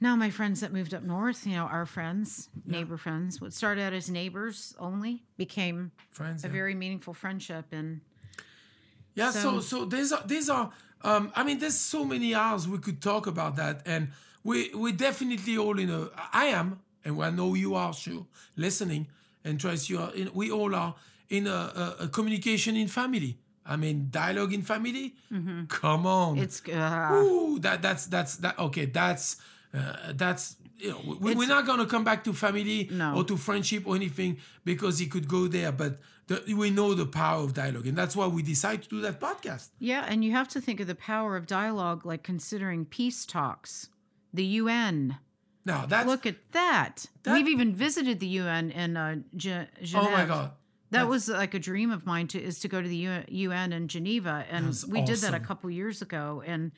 [0.00, 3.82] now my friends that moved up north, you know, our friends, neighbor friends, what started
[3.82, 6.52] out as neighbors only became friends a yeah.
[6.52, 8.00] very meaningful friendship and
[9.14, 10.70] Yeah, so So- so these are these are
[11.02, 14.08] um I mean there's so many hours we could talk about that and
[14.42, 18.26] we we definitely all in a I am and I know you are sure
[18.56, 19.08] listening
[19.44, 20.94] and Trace you are in, we all are
[21.28, 23.38] in a, a, a communication in family.
[23.66, 25.14] I mean dialogue in family.
[25.68, 26.38] Come on.
[26.38, 29.36] it's uh, Ooh, that that's that's that okay, that's
[29.72, 33.16] uh, that's you know, we, we're not gonna come back to family No.
[33.16, 37.06] or to friendship or anything because he could go there, but the, we know the
[37.06, 39.68] power of dialogue, and that's why we decide to do that podcast.
[39.78, 43.88] Yeah, and you have to think of the power of dialogue like considering peace talks,
[44.32, 45.18] the UN.
[45.64, 47.06] Now that's Look at that.
[47.22, 50.08] That- We've even visited the UN in uh, Ge- Geneva.
[50.08, 50.50] oh my god,
[50.90, 53.88] That was like a dream of mine to is to go to the UN in
[53.88, 56.70] Geneva, and we did that a couple years ago, and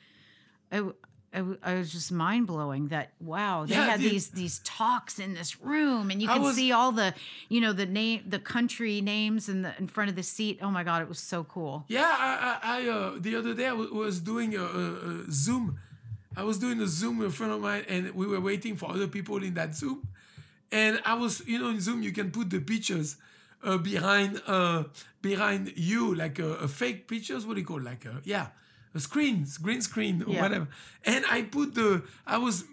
[0.71, 4.11] I, w- I was just mind blowing that wow they Yeah, had dude.
[4.13, 7.13] these these talks in this room, and you can was- see all the
[7.49, 10.59] you know the name the country names in the in front of the seat.
[10.61, 11.83] Oh my god, it was so cool.
[11.89, 14.83] Yeah, I, I, I uh, the other day I w- was doing a, a,
[15.27, 15.77] a Zoom.
[16.37, 18.91] I was doing a Zoom with a friend of mine, and we were waiting for
[18.91, 20.07] other people in that Zoom.
[20.71, 23.17] And I was, you know, in Zoom you can put the pictures
[23.63, 24.83] uh, behind uh,
[25.21, 27.45] behind you, like a, a fake pictures.
[27.47, 28.47] What do you call like a yeah,
[28.93, 30.41] a screen, green screen or Yeah.
[30.43, 30.67] whatever.
[31.05, 32.65] And I put the I was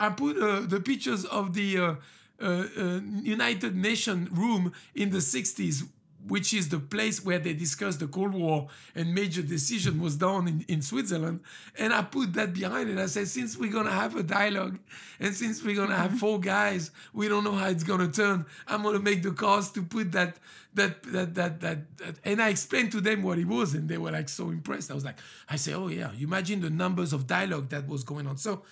[0.00, 1.94] I put uh, the pictures of the uh,
[2.40, 2.44] uh,
[2.78, 5.86] uh, United Nation room in the 60s,
[6.28, 10.46] which is the place where they discussed the Cold War and major decision was done
[10.46, 11.40] in, in Switzerland.
[11.78, 12.98] And I put that behind it.
[12.98, 14.78] I said, since we're going to have a dialogue
[15.18, 18.08] and since we're going to have four guys, we don't know how it's going to
[18.10, 18.46] turn.
[18.68, 20.36] I'm to make the cost to put that,
[20.74, 22.14] that, that, that, that, that.
[22.24, 24.90] And I explained to them what it was and they were like so impressed.
[24.90, 25.18] I was like,
[25.48, 28.36] I say, oh yeah, imagine the numbers of dialogue that was going on.
[28.36, 28.62] So,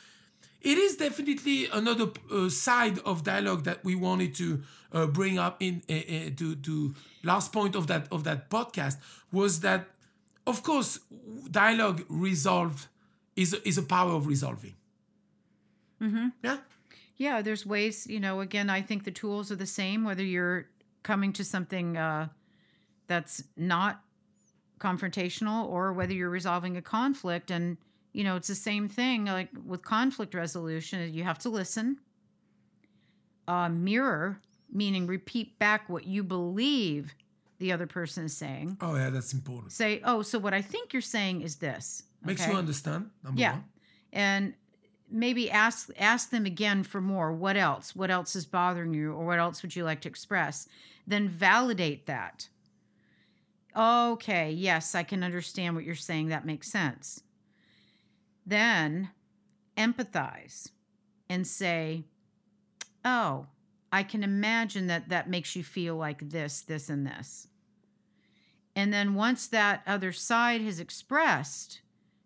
[0.63, 5.57] it is definitely another uh, side of dialogue that we wanted to uh, bring up
[5.63, 8.97] in uh, to to last point of that of that podcast
[9.33, 9.89] was that
[10.47, 11.01] of course
[11.51, 12.89] dialogue resolve
[13.37, 14.75] is is a power of resolving
[16.01, 16.29] mm-hmm.
[16.43, 16.59] yeah
[17.21, 20.65] Yeah, there's ways, you know, again, I think the tools are the same, whether you're
[21.03, 22.29] coming to something uh,
[23.09, 24.01] that's not
[24.79, 27.51] confrontational or whether you're resolving a conflict.
[27.51, 27.77] And,
[28.15, 31.99] you know, it's the same thing like with conflict resolution, you have to listen,
[33.47, 34.41] uh, mirror,
[34.73, 37.15] meaning repeat back what you believe
[37.59, 38.77] the other person is saying.
[38.81, 39.73] oh yeah that's important.
[39.73, 42.03] Say, oh, so what I think you're saying is this.
[42.25, 43.53] makes you understand number Yeah.
[43.53, 43.65] one.
[44.13, 44.55] And
[45.11, 47.33] maybe ask ask them again for more.
[47.33, 47.95] What else?
[47.95, 50.69] What else is bothering you or what else would you like to express?
[51.07, 52.49] Then validate that.
[53.77, 56.29] Okay yes i can understand what you're saying.
[56.29, 57.23] That makes sense.
[58.47, 59.11] Then
[59.77, 60.71] empathize
[61.29, 62.05] and say
[63.05, 63.47] oh
[63.93, 67.49] i can imagine that that makes you feel like this this and this
[68.77, 71.81] and then once that other side has expressed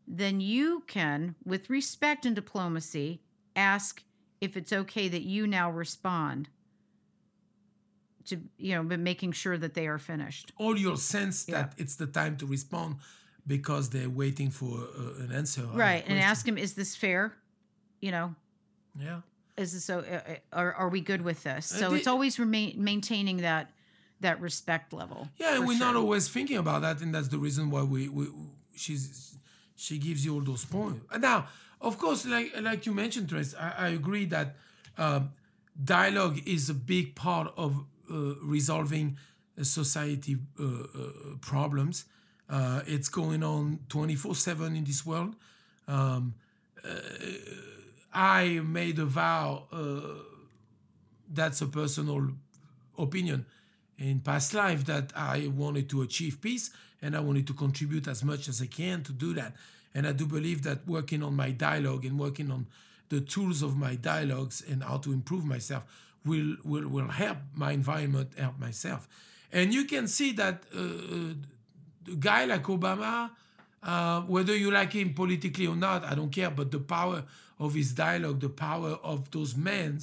[0.07, 3.23] then you can, with respect and diplomacy,
[3.57, 4.03] ask
[4.39, 6.51] if it's okay that you now respond
[8.27, 10.53] to, you know, but making sure that they are finished.
[10.59, 11.55] or you'll sense Yeah.
[11.63, 12.97] that it's the time to respond
[13.47, 16.05] because they're waiting for uh, an answer Right.
[16.07, 17.33] And ask them, is this fair?
[18.03, 18.35] You know,
[18.99, 19.21] yeah
[19.57, 21.73] is this so, uh, uh, are, are we good with this?
[21.75, 23.71] Uh, So the- it's always remain, maintaining that,
[24.21, 25.29] that respect level.
[25.39, 28.27] Yeah, and we're not always thinking about that, and that's the reason why we, we
[28.75, 29.37] she's
[29.77, 31.05] she gives you all those points.
[31.13, 31.47] And Now,
[31.81, 34.57] of course, like like you mentioned, Trace, I, I agree that
[34.97, 35.31] um,
[35.85, 39.19] dialogue is a big part of uh, resolving
[39.59, 42.05] uh, society uh, uh, problems.
[42.49, 45.35] Uh, it's going on twenty four seven in this world.
[45.89, 46.35] Um,
[46.85, 46.91] uh,
[48.15, 49.65] I made a vow.
[49.73, 50.23] Uh,
[51.33, 52.31] that's a personal
[52.97, 53.47] opinion
[53.99, 56.71] in past life that I wanted to achieve peace
[57.03, 59.55] and I wanted to contribute as much as I can to do that.
[59.95, 62.67] And I do believe that working on my dialogue and working on
[63.09, 65.85] the tools of my dialogues and how to improve myself
[66.25, 69.09] will will, will help my environment, help myself.
[69.53, 71.35] And you can see that uh,
[72.13, 73.31] a guy like Obama,
[73.85, 77.25] uh, whether you like him politically or not, I don't care, but the power
[77.59, 80.01] of his dialogue, the power of those men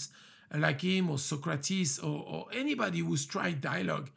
[0.56, 4.10] like him or Socrates or, or anybody who's tried dialogue,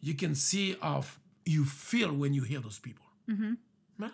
[0.00, 1.04] you can see how
[1.44, 3.04] you feel when you hear those people.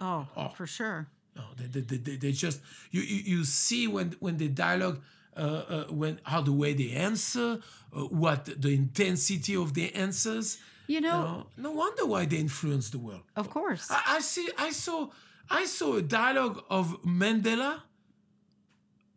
[0.00, 1.06] Oh, oh, for sure.
[1.36, 5.00] No, they, they, they, they- they just you, you you see when when the dialogue
[5.36, 7.60] uh, uh, when how the way they answer,
[7.94, 10.58] uh, what the intensity of their answers.
[10.88, 13.22] You know, know, no wonder why they influence the world.
[13.34, 13.88] of course.
[13.90, 14.48] I, I see.
[14.58, 15.08] I saw.
[15.50, 17.82] I saw a dialogue of Mandela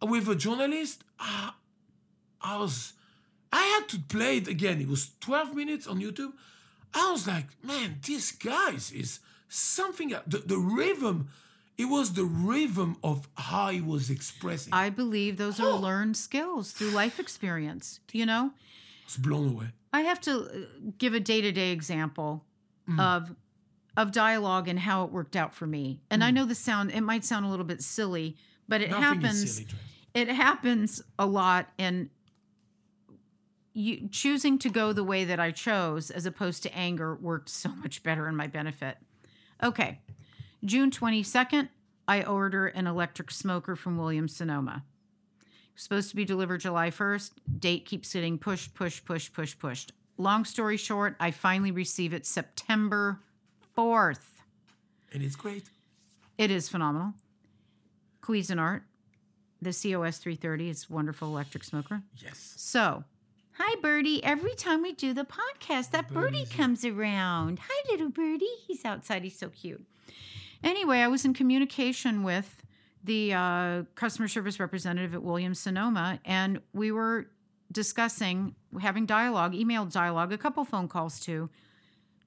[0.01, 1.03] with a journalist.
[1.19, 1.55] Ah,
[2.41, 2.93] I was.
[3.51, 4.79] I had to play it again.
[4.79, 6.33] It was 12 minutes on YouTube.
[6.93, 10.09] I was like, man, this guy is something.
[10.27, 11.29] The, the rhythm.
[11.77, 14.73] It was the rhythm of how he was expressing.
[14.73, 15.77] I I believe those are Oh.
[15.77, 18.01] learned skills through life experience.
[18.11, 18.51] You know,
[19.05, 19.69] was blown away.
[19.91, 20.49] I have to uh,
[20.97, 22.45] give a day to day example
[22.87, 22.99] Mm.
[22.99, 23.35] of
[23.97, 25.99] of dialogue and how it worked out for me.
[26.09, 26.25] And Mm.
[26.25, 28.37] I know the sound it might sound a little bit silly,
[28.67, 29.51] but it Nothing happens.
[29.55, 29.67] silly.
[30.13, 32.09] It happens a lot, and
[33.73, 37.69] you choosing to go the way that I chose as opposed to anger worked so
[37.69, 38.97] much better in my benefit.
[39.61, 39.99] Okay,
[40.65, 41.69] June twenty second,
[42.07, 44.83] I order an electric smoker from Williams Sonoma.
[45.79, 47.31] Supposed to be delivered July 1st.
[47.57, 49.93] Date keeps getting pushed, pushed, pushed, pushed, pushed.
[50.17, 53.21] Long story short, I finally receive it September
[53.77, 54.41] 4th.
[55.13, 55.69] And it's great.
[56.37, 57.13] It is phenomenal.
[58.21, 58.81] Cuisinart,
[59.61, 62.01] the COS 330, is wonderful electric smoker.
[62.17, 62.55] Yes.
[62.57, 63.05] So,
[63.53, 64.21] hi, Birdie.
[64.21, 67.59] Every time we do the podcast, that birdie comes around.
[67.69, 68.47] Hi, little birdie.
[68.67, 69.23] He's outside.
[69.23, 69.85] He's so cute.
[70.61, 72.63] Anyway, I was in communication with
[73.03, 77.29] the uh, customer service representative at Williams Sonoma, and we were
[77.71, 81.49] discussing having dialogue, email dialogue, a couple phone calls too,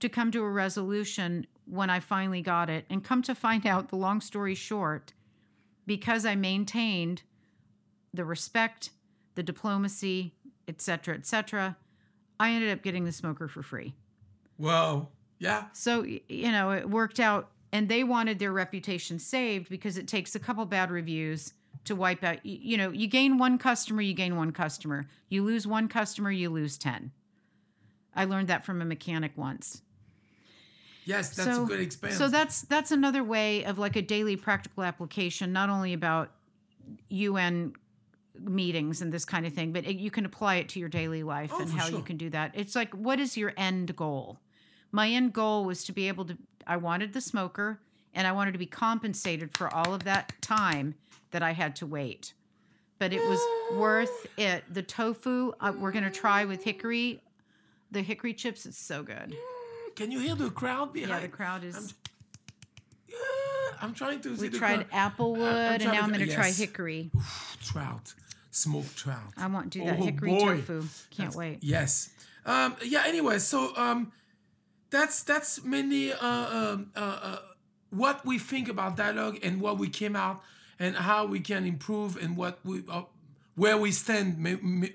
[0.01, 2.87] to come to a resolution when I finally got it.
[2.89, 5.12] And come to find out, the long story short,
[5.87, 7.23] because I maintained
[8.14, 8.91] the respect,
[9.35, 10.35] the diplomacy,
[10.68, 11.77] et cetera, et cetera,
[12.41, 13.95] I ended up getting the smoker for free.
[14.59, 15.09] Wow.
[15.39, 15.64] Yeah.
[15.73, 17.51] So, you know, it worked out.
[17.73, 21.55] And they wanted their reputation saved because it takes a couple bad reviews
[21.85, 22.45] to wipe out.
[22.45, 25.07] You know, you gain one customer, you gain one customer.
[25.29, 27.12] You lose one customer, you lose 10.
[28.14, 29.83] I learned that from a mechanic once.
[31.05, 32.18] Yes, that's so, a good experience.
[32.18, 36.31] So that's that's another way of like a daily practical application, not only about
[37.09, 37.73] UN
[38.41, 41.23] meetings and this kind of thing, but it, you can apply it to your daily
[41.23, 42.53] life Oh, and how you can do that.
[42.55, 44.39] It's like, what is your end goal?
[44.91, 46.37] My end goal was to be able to.
[46.67, 47.81] I wanted the smoker,
[48.15, 50.95] and I wanted to be compensated for all of that time
[51.31, 52.35] that I had to wait.
[52.99, 53.41] But it was
[53.77, 54.65] worth it.
[54.73, 57.21] The tofu uh, we're gonna try with hickory,
[57.91, 58.65] the hickory chips.
[58.67, 59.35] It's so good.
[59.97, 61.11] Can you hear the crowd behind?
[61.11, 61.95] Yeah, the crowd is.
[63.09, 63.17] Yeah,
[63.81, 65.13] I'm trying to see We tried crowd.
[65.17, 66.59] applewood, and now to- I'm going to try yes.
[66.59, 67.11] hickory.
[67.63, 68.15] trout,
[68.51, 69.33] smoked trout.
[69.37, 70.57] I want to do that Oh, hickory boy.
[70.63, 70.85] tofu.
[71.11, 71.59] Can't wait.
[71.63, 72.11] Yes.
[72.47, 73.03] Um, yeah.
[73.07, 74.13] Anyway, so um,
[74.93, 77.38] that's that's mainly uh, um, uh, uh,
[77.90, 80.40] what we think about dialogue and what we came out
[80.78, 83.03] and how we can improve and what we uh,
[83.57, 84.38] where we stand.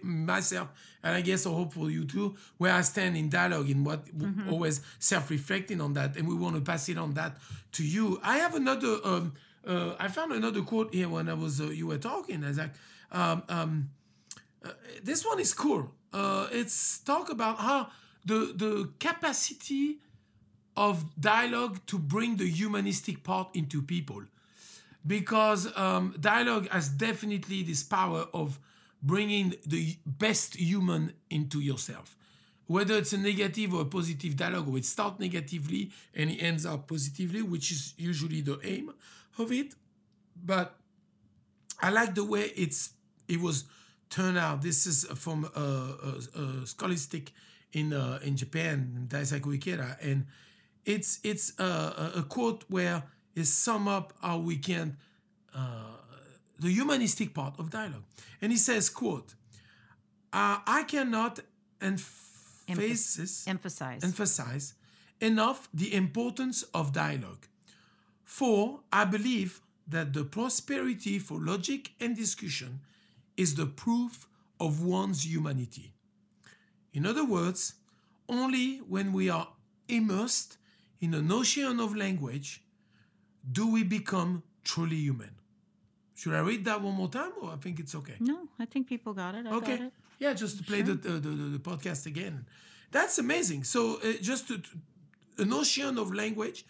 [0.04, 0.68] Myself
[1.04, 2.36] and I guess I hope for you too.
[2.58, 4.50] Where I stand in dialogue and what Mm-hmm.
[4.50, 7.38] always self-reflecting on that, and we want to pass it on that
[7.74, 8.20] to you.
[8.24, 8.98] I have another.
[9.04, 9.34] Um,
[9.68, 12.44] uh, I found another quote here when I was uh, you were talking.
[12.44, 12.74] I was like.
[13.12, 13.90] Um, um,
[15.04, 15.92] this one is cool.
[16.12, 17.88] Uh, it's talk about how
[18.28, 20.00] the the capacity
[20.76, 24.24] of dialogue to bring the humanistic part into people,
[25.06, 28.60] because um, dialogue has definitely this power of
[29.02, 32.16] bringing the best human into yourself.
[32.68, 36.66] Whether it's a negative or a positive dialogue, or it starts negatively and it ends
[36.66, 38.92] up positively, which is usually the aim
[39.38, 39.74] of it.
[40.36, 40.76] But
[41.80, 42.92] I like the way it's
[43.28, 43.64] it was
[44.10, 44.62] turned out.
[44.62, 47.32] This is from a, a, a scholastic
[47.74, 50.26] in uh, in Japan, Daisaku Ikeda, and
[50.86, 53.04] it's it's a, a, quote where
[53.36, 54.98] it sum up how we can
[55.54, 55.98] uh,
[56.60, 58.06] the humanistic part of dialogue,
[58.42, 59.36] and he says, "quote
[60.34, 61.40] uh, I cannot
[61.82, 64.04] emphasize Emphasize.
[64.04, 64.74] emphasize
[65.22, 67.48] enough the importance of dialogue.
[68.24, 72.82] For I believe that the prosperity for logic and discussion
[73.38, 74.28] is the proof
[74.60, 75.94] of one's humanity.
[76.98, 77.76] In other words,
[78.28, 79.48] only when we are
[79.88, 80.58] immersed
[81.00, 82.64] in an ocean of language
[83.60, 84.32] do we become
[84.64, 85.34] truly human.
[86.16, 88.16] Should I read that one more time or I think it's okay?
[88.20, 89.46] No, I think people got it.
[89.46, 89.78] I Okay.
[89.78, 89.94] got it.
[90.20, 92.46] Yeah, just to play the, the, the, the podcast again.
[92.92, 93.64] That's amazing.
[93.66, 94.78] So, uh, just to, to-
[95.44, 96.66] an ocean of language.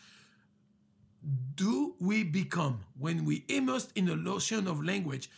[1.55, 5.29] Do we become when we immersed in an ocean of language?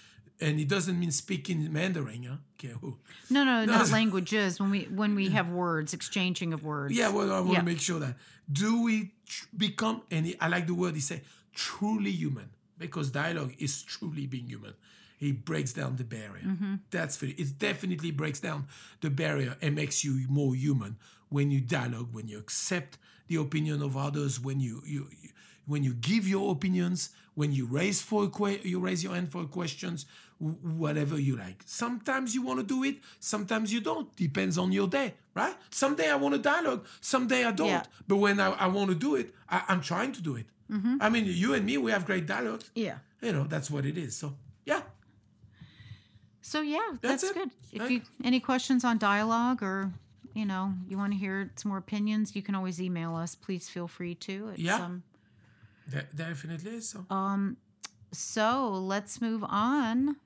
[0.42, 2.36] And it doesn't mean speaking Mandarin, huh?
[2.58, 2.74] Okay.
[2.84, 2.98] oh.
[3.30, 4.60] No, no, not languages.
[4.60, 6.96] When we when we have words, exchanging of words.
[6.96, 7.60] Yeah, well, I want Yeah.
[7.60, 8.16] to make sure that.
[8.52, 11.22] Do we tr- become, and I like the word he said,
[11.54, 14.74] truly human, because dialogue is truly being human.
[15.20, 16.46] It breaks down the barrier.
[16.46, 16.76] Mm-hmm.
[16.92, 17.60] That's for it.
[17.60, 18.68] definitely breaks down
[19.02, 20.96] the barrier and makes you more human
[21.28, 25.30] when you dialogue, when you accept the opinion of others, when you you, you
[25.68, 29.46] when you give your opinions, when you raise for que- you raise your hand for
[29.46, 30.06] questions,
[30.40, 31.64] whatever you like.
[31.66, 34.16] Sometimes you want to do it, sometimes you don't.
[34.16, 35.56] Depends on your day, right?
[35.70, 37.68] Someday I want to dialogue, someday I don't.
[37.68, 37.84] Yeah.
[38.08, 40.46] But when I, I want to do it, I, I'm trying to do it.
[41.02, 42.70] I mean, you and me, we have great dialogues.
[42.76, 43.00] Yeah.
[43.22, 44.16] You know, that's what it is.
[44.16, 44.36] So,
[44.66, 44.82] yeah.
[46.42, 47.50] So yeah, That's that's, good.
[47.72, 47.92] If Right.
[47.92, 49.92] you any questions on dialogue or
[50.34, 53.36] you know you want to hear some more opinions, you can always email us.
[53.36, 54.50] Please feel free to.
[54.50, 54.76] It's, Yeah.
[54.86, 55.04] Um,
[55.90, 56.82] De- definitely.
[56.82, 57.58] So, Um,
[58.12, 60.18] so let's move on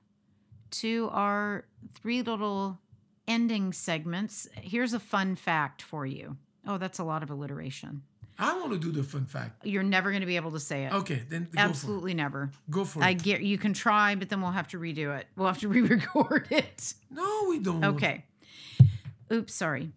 [0.74, 1.66] to our
[1.96, 2.80] three little
[3.28, 4.48] ending segments.
[4.56, 6.38] Here's a fun fact for you.
[6.68, 8.04] Oh, that's a lot of alliteration.
[8.40, 9.66] I want to do the fun fact.
[9.66, 10.94] You're never going to be able to say it.
[10.94, 12.48] Okay, then go Absolutely never.
[12.48, 12.72] for it.
[12.72, 15.28] Go for I get you can try, but then we'll have to redo it.
[15.36, 16.94] We'll have to re-record it.
[17.12, 17.84] no, we don't.
[17.84, 18.26] Okay.
[19.32, 19.92] Oops, sorry.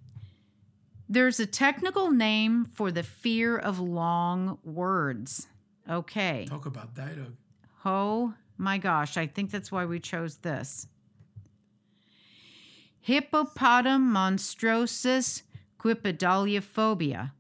[1.09, 5.47] There's a technical name for the fear of long words.
[5.89, 6.47] Okay.
[6.49, 7.37] Talk about dialogue.
[7.85, 10.87] Oh my gosh, I think that's why we chose this.
[13.07, 15.43] Hippopotam monstrosus
[15.79, 17.33] quipedaliophobia.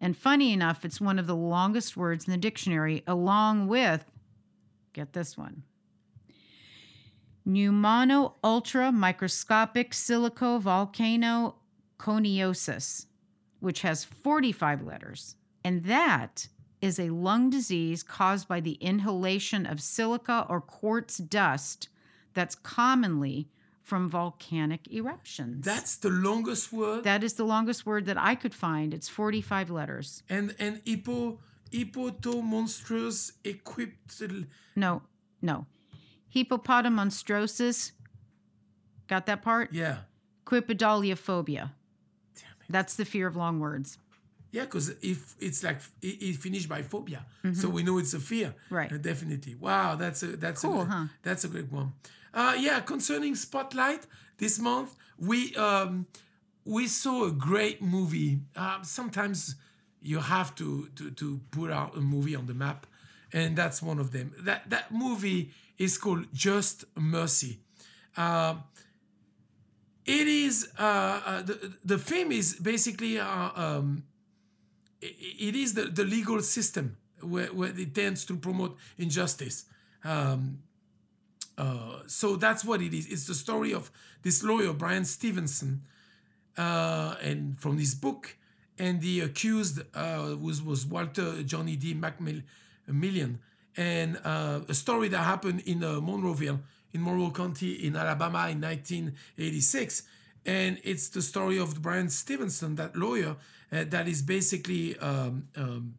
[0.00, 4.04] And funny enough, it's one of the longest words in the dictionary, along with,
[4.92, 5.64] get this one,
[7.46, 11.56] pneumono ultra microscopic silico volcano
[11.98, 13.06] coniosis,
[13.58, 15.34] which has 45 letters.
[15.64, 16.48] And that
[16.80, 21.88] is a lung disease caused by the inhalation of silica or quartz dust
[22.34, 23.48] that's commonly
[23.82, 25.64] from volcanic eruptions.
[25.64, 27.04] That's the longest word.
[27.04, 28.92] that is the longest word that I could find.
[28.92, 30.22] It's 45 letters.
[30.28, 31.38] and and hippo
[31.72, 34.22] hippoto monstrous equipped.
[34.76, 35.02] No,
[35.42, 35.66] no.
[36.34, 37.92] Hippopotam monstrosus.
[39.06, 39.72] Got that part?
[39.72, 41.68] Yeah, it.
[42.68, 43.96] That's the fear of long words.
[44.50, 48.20] Yeah, because if it's like it, it finished by phobia, so we know it's a
[48.20, 48.48] fear.
[48.48, 48.74] Mm-hmm.
[48.74, 48.92] Right.
[48.92, 49.54] Uh, definitely.
[49.54, 51.04] Wow, that's a that's Cool, a huh?
[51.22, 51.92] that's a great one.
[52.32, 54.06] Uh, yeah, concerning Spotlight
[54.38, 56.06] this month, we um
[56.64, 58.40] we saw a great movie.
[58.56, 59.54] Uh, sometimes
[60.00, 62.86] you have to to to put out a movie on the map,
[63.32, 64.32] and that's one of them.
[64.40, 67.58] That that movie is called Just Mercy.
[68.16, 68.64] Um,
[70.06, 74.04] it is uh, uh, the the film is basically uh, um,
[75.00, 79.64] it is the, the legal system where, where it tends to promote injustice.
[80.04, 80.58] Um,
[81.56, 83.06] uh, so that's what it is.
[83.08, 83.90] It's the story of
[84.22, 85.82] this lawyer, Brian Stevenson,
[86.56, 88.36] uh, and from this book,
[88.78, 91.94] and the accused uh, was, was Walter Johnny D.
[91.94, 93.38] McMillian,
[93.76, 96.60] and uh, a story that happened in uh, Monroeville,
[96.92, 100.02] in Monroe County, in Alabama, in 1986.
[100.46, 103.36] And it's the story of Brian Stevenson, that lawyer,
[103.70, 105.94] that is basically um, um,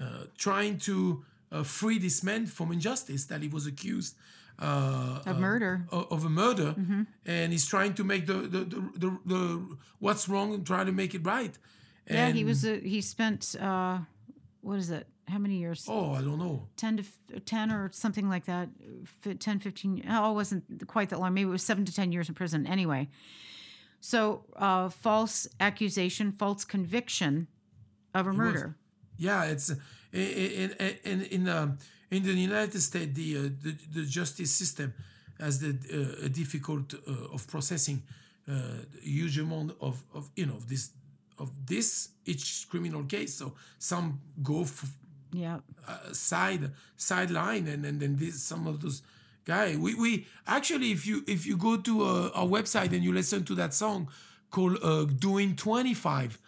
[0.00, 4.14] uh, trying to uh, free this man from injustice that he was accused
[4.58, 5.86] uh, Of murder.
[5.92, 6.74] of a murder,
[7.26, 10.92] and he's trying to make the the, the, the, the what's wrong and try to
[10.92, 11.56] make it right.
[12.10, 12.64] yeah, he was.
[12.64, 13.54] A, he spent.
[13.60, 13.98] Uh,
[14.60, 15.06] what is it?
[15.28, 15.84] How many years?
[15.88, 16.66] Oh, I don't know.
[16.76, 18.68] 10 to f- 10 or something like that
[19.26, 22.12] F- 10 15 oh it wasn't quite that long maybe it was 7 to 10
[22.12, 23.06] years in prison anyway
[24.00, 27.46] so uh, false accusation false conviction
[28.14, 28.76] of a murder
[29.18, 29.70] Yeah, it's
[30.12, 31.78] in in in in, um,
[32.10, 34.94] in the United States the, uh, the the justice system
[35.40, 38.02] has the uh, a difficult uh, of processing
[38.48, 38.52] uh,
[39.02, 40.90] huge amount of, of you know this
[41.38, 43.34] of this each criminal case.
[43.34, 44.94] So some go f-
[45.32, 49.02] yeah uh, side sideline and and then this some of those
[49.48, 53.12] guy we we actually if you if you go to uh, our website and you
[53.12, 54.08] listen to that song
[54.50, 56.38] called uh, doing 25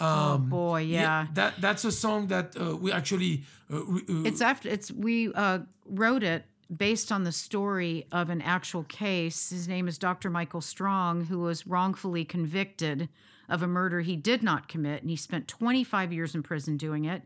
[0.00, 1.26] oh boy, yeah.
[1.34, 5.32] that that's a song that uh, we actually uh, re- uh, It's after it's we
[5.34, 6.44] uh, wrote it
[6.74, 9.50] based on the story of an actual case.
[9.50, 10.30] His name is Dr.
[10.30, 13.08] Michael Strong, who was wrongfully convicted
[13.48, 17.04] of a murder he did not commit, and he spent 25 years in prison doing
[17.04, 17.22] it.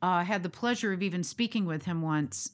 [0.00, 2.52] Uh, I had the pleasure of even speaking with him once,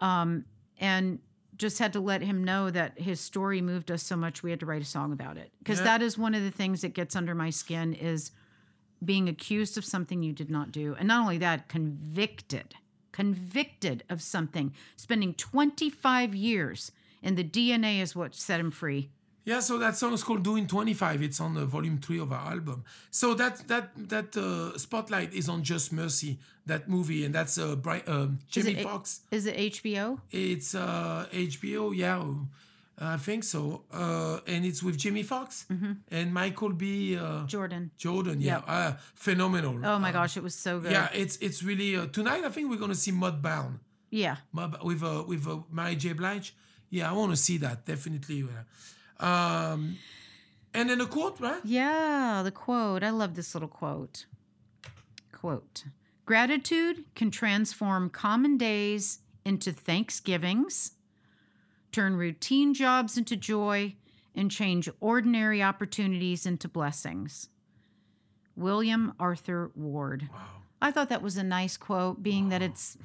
[0.00, 0.44] um,
[0.78, 1.18] and
[1.56, 4.58] just had to let him know that his story moved us so much we had
[4.60, 5.84] to write a song about it because Yeah.
[5.84, 8.32] that is one of the things that gets under my skin is
[9.04, 10.94] being accused of something you did not do.
[10.98, 12.74] And not only that, convicted,
[13.12, 16.90] convicted of something, spending 25 years,
[17.22, 19.10] and the DNA is what set him free.
[19.46, 22.50] Yeah, so that song is called "Doing 25." It's on the volume three of our
[22.52, 22.84] album.
[23.10, 27.76] So that that that uh, spotlight is on Just Mercy, that movie, and that's uh,
[27.76, 29.20] Bright, uh, Jamie Foxx.
[29.30, 30.18] Is it HBO?
[30.30, 32.24] It's uh, HBO, yeah,
[32.98, 35.92] I think so, uh, and it's with Jamie Foxx Mm-hmm.
[36.10, 37.18] and Michael B.
[37.18, 37.90] Uh, Jordan.
[37.98, 38.40] Jordan.
[38.40, 39.74] Yeah, uh, phenomenal.
[39.84, 40.92] Oh my Uh, gosh, it was so good.
[40.92, 42.44] Yeah, it's it's really uh, tonight.
[42.44, 43.80] I think we're gonna see Mudbound.
[44.10, 44.36] Yeah.
[44.52, 46.14] Mud- with uh, with uh, Mary J.
[46.14, 46.54] Blige.
[46.88, 48.44] Yeah, I want to see that definitely.
[49.20, 49.98] Um,
[50.72, 51.60] and then a quote, right?
[51.64, 53.02] Yeah, the quote.
[53.02, 54.26] I love this little quote.
[55.32, 55.84] Quote
[56.26, 60.92] Gratitude can transform common days into Thanksgivings,
[61.92, 63.94] turn routine jobs into joy,
[64.34, 67.48] and change ordinary opportunities into blessings.
[68.56, 70.28] William Arthur Ward.
[70.32, 70.38] Wow.
[70.80, 72.96] I thought that was a nice quote, being that it's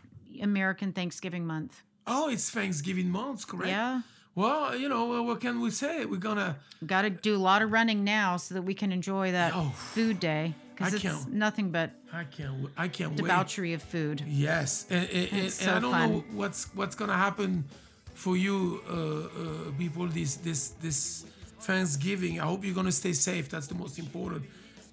[0.41, 1.84] American Thanksgiving month.
[2.07, 3.70] Oh, it's Thanksgiving month, correct?
[3.70, 4.01] Yeah.
[4.36, 6.05] Well, you know, what can we say?
[6.05, 6.57] We're gonna.
[6.86, 9.73] Got to do a lot of running now so that we can enjoy that Oh.
[9.75, 12.69] food day because it's can't- nothing but I can't.
[12.77, 13.17] I can't wait.
[13.17, 14.23] debauchery of food.
[14.25, 16.09] Yes, and, and, and, It's and I don't fun.
[16.11, 17.65] know what's what's gonna happen
[18.13, 20.07] for you, uh, uh, people.
[20.07, 21.25] This this this
[21.59, 22.39] Thanksgiving.
[22.39, 23.49] I hope you're gonna stay safe.
[23.49, 24.43] That's the most important.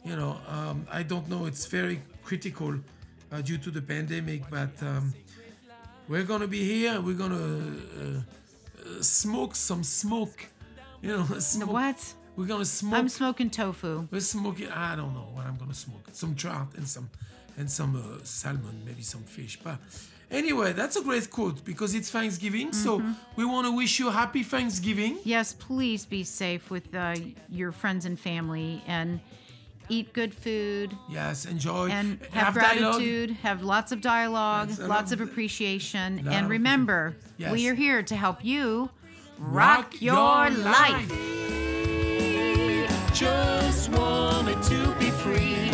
[0.04, 1.46] You know, um, I don't know.
[1.46, 2.74] It's very critical
[3.32, 5.14] uh, due to the pandemic, but um,
[6.08, 7.00] we're gonna be here.
[7.00, 8.20] We're gonna uh,
[9.02, 10.46] smoke some smoke.
[11.02, 11.72] You know, smoke.
[11.72, 12.14] What?
[12.36, 12.98] We're gonna smoke.
[12.98, 14.08] I'm smoking tofu.
[14.10, 14.68] We're smoking.
[14.68, 16.08] I don't know what I'm gonna smoke.
[16.12, 17.08] Some trout and some,
[17.56, 19.58] and some uh, salmon, maybe some fish.
[19.62, 19.78] But
[20.30, 22.72] anyway, that's a great quote because it's Thanksgiving.
[22.74, 23.12] So Mm-hmm.
[23.36, 25.18] we want to wish you happy Thanksgiving.
[25.24, 27.14] Yes, please be safe with uh,
[27.48, 29.20] your friends and family and
[29.88, 32.94] eat good food Yes, enjoy and have, dialogue.
[32.96, 37.52] gratitude, have lots of dialogue, Yes, lots of appreciation, Lot and remember, Yes.
[37.52, 38.90] we are here to help you
[39.38, 41.10] Rock rock, your, your life.
[41.10, 41.12] life.
[43.14, 45.70] just wanted to be free.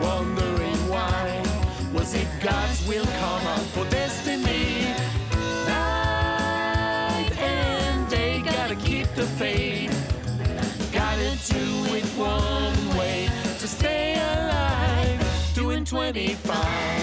[0.00, 1.42] Wondering why
[1.92, 3.84] was it God's will come up for
[15.96, 16.95] 25.